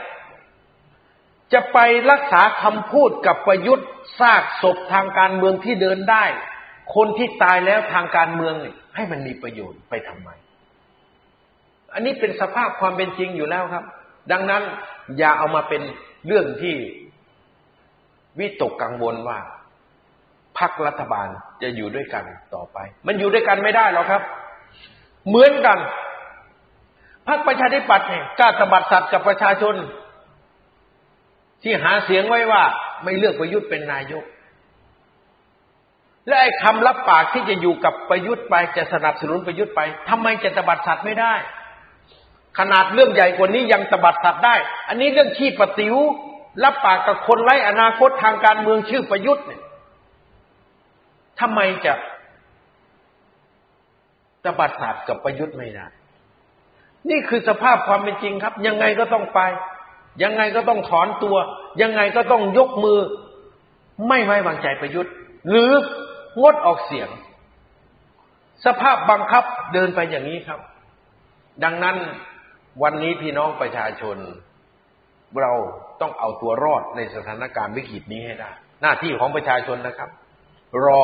[1.52, 1.78] จะไป
[2.10, 3.88] รักษาคำพูดกับประยุทธ์
[4.20, 6.24] ซากศพทางการเมืองที่เดินได้
[6.94, 8.54] คนที่ตายแล้วทางการเมือง
[8.94, 10.30] ให้มันมีประโยชน์ไปทำไม
[11.94, 13.84] อันนี้เป็นสภาพความเป็นจริงอยู่แล้วครับ
[14.32, 14.62] ดังนั้น
[15.18, 15.82] อย่าเอามาเป็น
[16.26, 16.76] เรื่องที่
[18.38, 19.38] วิตกกังวลว่า
[20.58, 21.28] พรรครัฐบาล
[21.62, 22.24] จะอยู่ด้วยกัน
[22.54, 24.22] ต่อไป มันอยู่ด้วยกันไม่ได้หรอกครับ
[25.28, 25.78] เหมือนกัน
[27.28, 29.74] พรรคประชาธิปัตย์เนี่ยกล้าตบัดสัตว์กับประชาชน
[31.62, 32.62] ที่หาเสียงไว้ว่า
[33.04, 34.24] ไม่เลือกประยุทธ์เป็นนายก
[36.26, 41.34] และไอ้คำรับปากที่จะอยู่กับประยุทธ์ไปจะสนับสนุนประยุทธ์ไปทำไมจะตบัดสัตว์ไม่ได้
[42.58, 44.54] ขนาดเรื่องใหญ่กว่านี้ยังตบัดสัตว์ได้
[44.88, 45.94] อันนี้เรื่องขี้ปติ๋ว
[46.64, 49.62] รับปากกับคนไร้อนาคตทางการเมืองชื่อประยุทธ์เนี่ย
[51.40, 51.92] ทำไมจะ
[54.44, 55.86] ตบัดสัตว์กับประยุทธ์ไม่ได้
[57.10, 59.40] นี่คือสภาพความเป็นจริงครับ ยังไงก็ต้องไป
[60.22, 61.36] ยังไงก็ต้องถอนตัว
[61.82, 62.98] ยังไงก็ต้องยกมือ
[64.08, 65.12] ไม่ไว้วางใจประยุทธ์
[65.48, 65.70] หรือ
[66.42, 67.08] งดออกเสียง
[68.66, 70.60] สภาพบังคับเดินไปอย่างนี้ครับ
[71.64, 71.96] ดังนั้น
[72.82, 74.16] วันนี้พี่น้องประชาชน
[75.42, 75.52] เรา
[76.00, 78.50] ต้องเอาตัวรอดในสถานการณ์วิกฤตนี้ให้ได้
[78.82, 80.10] หน้าที่ของประชาชนนะครับ
[80.84, 81.02] รอ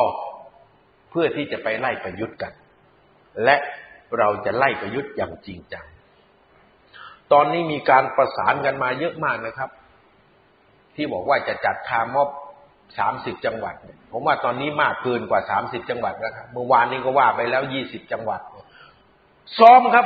[1.09, 2.53] เพื่อที่จะไปไล่ประยุทธ์กัน
[3.43, 3.57] และ
[4.17, 5.85] เราจะไล่ประยุทธ์อย่างจริงจัง
[7.31, 9.69] ตอนนี้มีการประสานกันมาเยอะมากนะครับ
[10.95, 12.29] ที่บอกว่าจะจัดคาร์มอบ
[12.97, 13.75] สามสิบจังหวัด
[14.11, 18.41] ผมว่าตอนนี้มากเกินกว่าสามสิบจังหวัดแล้วครับ เมื่อวานนี้ก็ว่าไปแล้วยี่สิบจังหวัด
[19.59, 20.05] ซ้อมครับ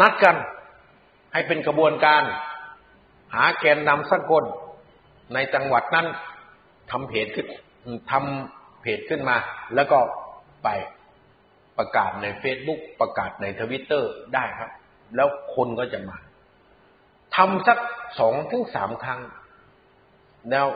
[0.00, 0.36] นัดกัน
[1.32, 2.22] ให้เป็นกระบวนการ
[3.34, 4.44] หาแกนนำสักคน
[5.34, 6.06] ในจังหวัดนั้น
[6.90, 7.46] ทำเพจขึ้น
[8.10, 9.36] ทำเพจขึ้นมา
[9.74, 9.98] แล้วก็
[10.64, 10.68] ไป
[11.78, 14.70] ประกาศในเฟซบุ๊กประกาศในทวิตเตอร์ได้ครับ
[15.16, 16.16] แล้วคนก็จะมา
[17.36, 17.78] ทำสัก
[18.18, 19.20] สองถึงสามครั้ง
[20.50, 20.66] แล้ว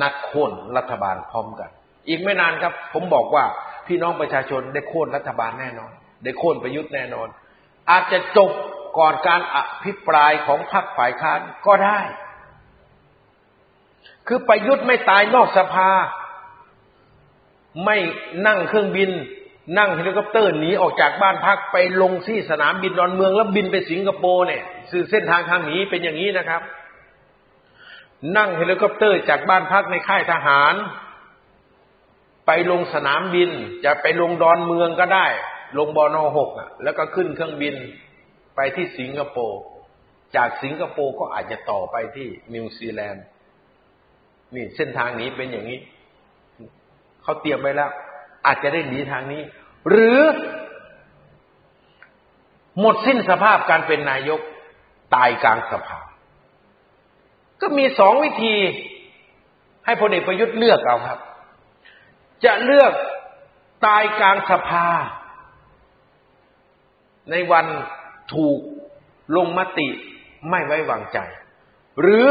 [0.00, 1.70] นัดโค่นรัฐบาลพร้อมกัน
[2.08, 3.44] อีกไม่นานครับ ผมบอกว่า
[3.86, 5.92] พี่น้องประชาชนได้โค่นรัฐบาลแน่นอน
[6.24, 7.28] ได้โค่นประยุทธ์แน่นอน
[7.90, 8.50] อาจจะจบ
[8.98, 12.00] ก่อนการอภิปรายของพรรคฝ่ายค้านก็ได้
[14.26, 15.90] คือประยุทธ์ไม่ตายนอกสภา
[17.84, 17.96] ไม่
[18.46, 19.10] นั่งเครื่องบิน
[19.78, 26.62] นั่งเฮลิคอปเตอร์หนีออกจากบ้านพักไปลงที่สนามบินดอนเมือง แล้วบินไปสิงคโปร์เนี่ยคือเส้นทางทางหนีเป็นอย่างนี้นะครับ
[28.36, 30.74] นั่งเฮลิคอปเตอร์จากบ้านพักในค่ายทหาร
[32.46, 33.50] ไปลงสนามบิน
[33.84, 35.26] จะไปลงดอนเมืองก็ได้
[35.78, 37.74] ลงบอนอหกอะ แล้วก็ขึ้นเครื่องบิน
[38.56, 39.62] ไปที่สิงคโปร์
[40.36, 43.24] จากสิงคโปร์ก็อาจจะต่อไปที่นิวซีแลนด์
[44.54, 45.78] นี่เส้นทางนี้เป็นอย่างนี้
[47.22, 47.90] เขาเตรียมไว้แล้ว
[48.46, 49.42] อาจจะได้หนีทางนี้
[49.88, 50.20] หรือ
[52.80, 54.40] หมดสิ้นสภาพการเป็นนายก
[55.14, 56.00] ตายกลางสภา
[57.60, 58.56] ก็มีสองวิธี
[59.84, 61.18] ให้พลเอกประยุทธ์เลือกเอาครับ
[62.44, 62.92] จะเลือก
[63.86, 64.86] ตายกลางสภา
[67.30, 67.66] ในวัน
[68.34, 68.58] ถูก
[69.36, 69.88] ลงมติ
[70.50, 71.18] ไม่ไว้วางใจ
[72.00, 72.24] หรือ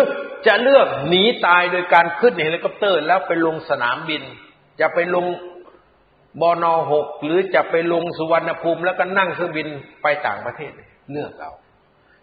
[0.48, 4.24] จะเลือกหนีตายโดยการขึ้นเฮลิคอปเตอร์ แล้วไปลงสนามบิน
[4.80, 5.26] จะไปลง
[6.42, 9.68] บอนอหกหรือจะไปลงสุวรรณภูมิ แล้วก็นั่งเครื่องบิน
[10.04, 10.72] ไปต่างประเทศ
[11.12, 11.52] เลือกเอา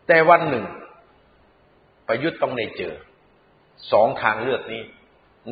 [0.08, 0.64] แต่วันหนึ่ง
[2.08, 2.94] ประยุทธ์ต้องได้เจอ
[3.92, 4.82] สองทางเลือกนี้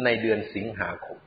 [0.05, 1.19] ในเดือนสิงหาคม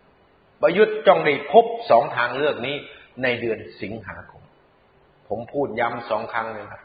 [0.62, 2.76] ประยุทธ์จ้องได้พบสองทางเลือกนี้
[3.24, 4.41] ในเดือนสิงหาคม
[5.32, 6.82] ผมพูดย้ำสองครั้งเลยครับ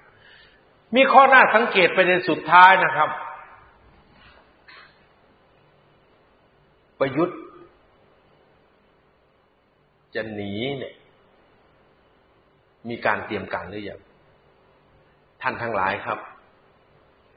[0.95, 3.11] มีข้อหน้าสังเกตไปในสุดท้ายนะครับ
[6.99, 7.39] ประยุทธ์
[10.15, 10.95] จะหนีเนี่ย
[12.89, 14.01] มีการเตรียมการหรือยัง
[15.43, 16.19] ท่านทั้งหลายครับ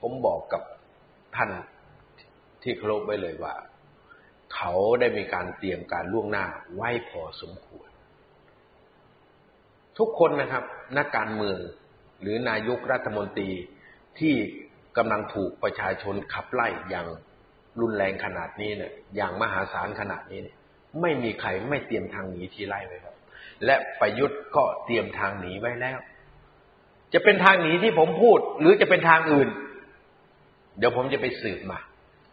[0.01, 0.62] ผมบอกกับ
[1.36, 1.49] ท่าน
[2.62, 3.55] ที่เคารพไว้เลยว่า
[4.55, 6.45] เขาได้มีการเตรียมการล่วงหน้า
[6.76, 7.89] ไว้พอสมควร
[10.00, 10.64] ทุกคนนะครับ
[10.97, 11.58] นักการเมือง
[12.22, 13.50] หรือนายกรัฐมนตรี
[14.20, 14.36] ที่
[14.97, 17.08] กำลังถูกประชาชนขับไล่อย่าง
[17.82, 20.58] รุนแรงขนาดนี้เนี่ยอย่างมหาศาลขนาดนี้เนี่ย
[21.02, 23.16] ไม่มีใครไม่เตรียมทางหนีทีไล่ไว้ครับ
[23.66, 26.00] และประยุทธ์ก็เตรียมทางหนีไว้แล้ว
[27.14, 29.50] จะเป็นทางหนีที่ผมพูด หรือจะเป็นทางอื่น
[30.78, 31.80] เดี๋ยวผมจะไปสืบมา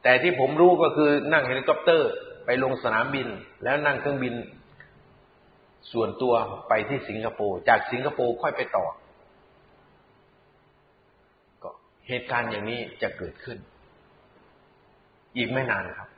[0.02, 2.10] แต่ที่ผมรู้ก็คือนั่งเฮลิคอปเตอร์
[2.46, 3.28] ไปลงสนามบิน
[3.64, 4.34] แล้วนั่งเครื่องบิน
[5.92, 6.34] ส่วนตัว
[6.68, 8.86] ไปที่สิงคโปร์ จากสิงคโปร์ค่อยไปต่อ
[11.62, 11.70] ก็
[12.08, 13.58] เหตุการณ์อย่างนี้จะเกิดขึ้น
[15.36, 16.08] อีกไม่นานครับ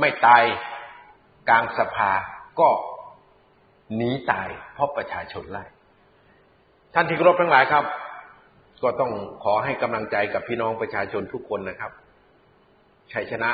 [0.00, 0.42] ไม่ตาย
[1.48, 2.10] กลางสภา
[2.60, 2.68] ก็
[3.94, 5.64] หนีตายเพราะประชาชนไล่
[6.94, 7.84] ท่านที่เคารพทั้งหลายครับ
[8.82, 9.12] ก็ต้อง
[9.44, 11.92] ขอให้กำลังใจกับพี่น้องประชาชนทุกคนนะครับ
[13.12, 13.50] ชัยชนะ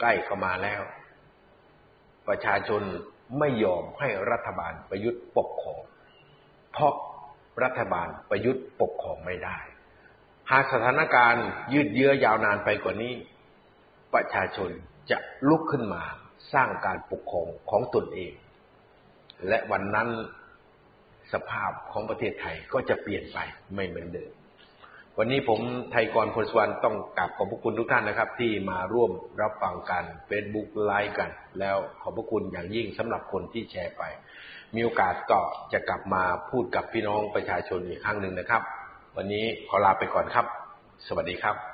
[0.00, 0.82] ใกล้เข้ามาแล้ว
[2.28, 2.82] ประชาชน
[3.38, 5.80] ไม่ยอมให้รัฐบาลประยุทธ์ปกครอง
[6.72, 6.94] เพราะ
[7.62, 9.58] รัฐบาลประยุทธ์ปกครองไม่ได้
[10.50, 13.14] หากสถานการณ์ยืดเยื้อยาวนานไปกว่านี้
[14.14, 14.70] ประชาชน
[15.10, 15.18] จะ
[15.48, 16.02] ลุกขึ้นมา
[16.52, 18.32] สร้างการปกครองของตนเอง
[19.48, 20.08] และวันนั้น
[21.32, 23.38] สภาพของประเทศไทยก็จะเปลี่ยนไป
[23.74, 24.32] ไม่เหมือนเดิม
[25.18, 25.60] วันนี้ผม
[25.92, 29.10] ไทกรพลสุวรรณต้องกราบขอบพระคุณทุกท่านนะครับ ที่มาร่วม
[29.40, 34.02] รับฟังกันเฟซบุ๊กไลฟ์กัน แล้วขอบพระคุณอย่างยิ่งสำหรับคนที่แชร์ไป
[34.74, 35.40] มีโอกาสก็
[35.72, 38.62] จะกลับมาพูดกับพี่น้องประชาชนอีกครั้งหนึ่งนะครับ
[39.16, 40.46] วันนี้ขอลาไปก่อนครับ
[41.06, 41.71] สวัสดีครับ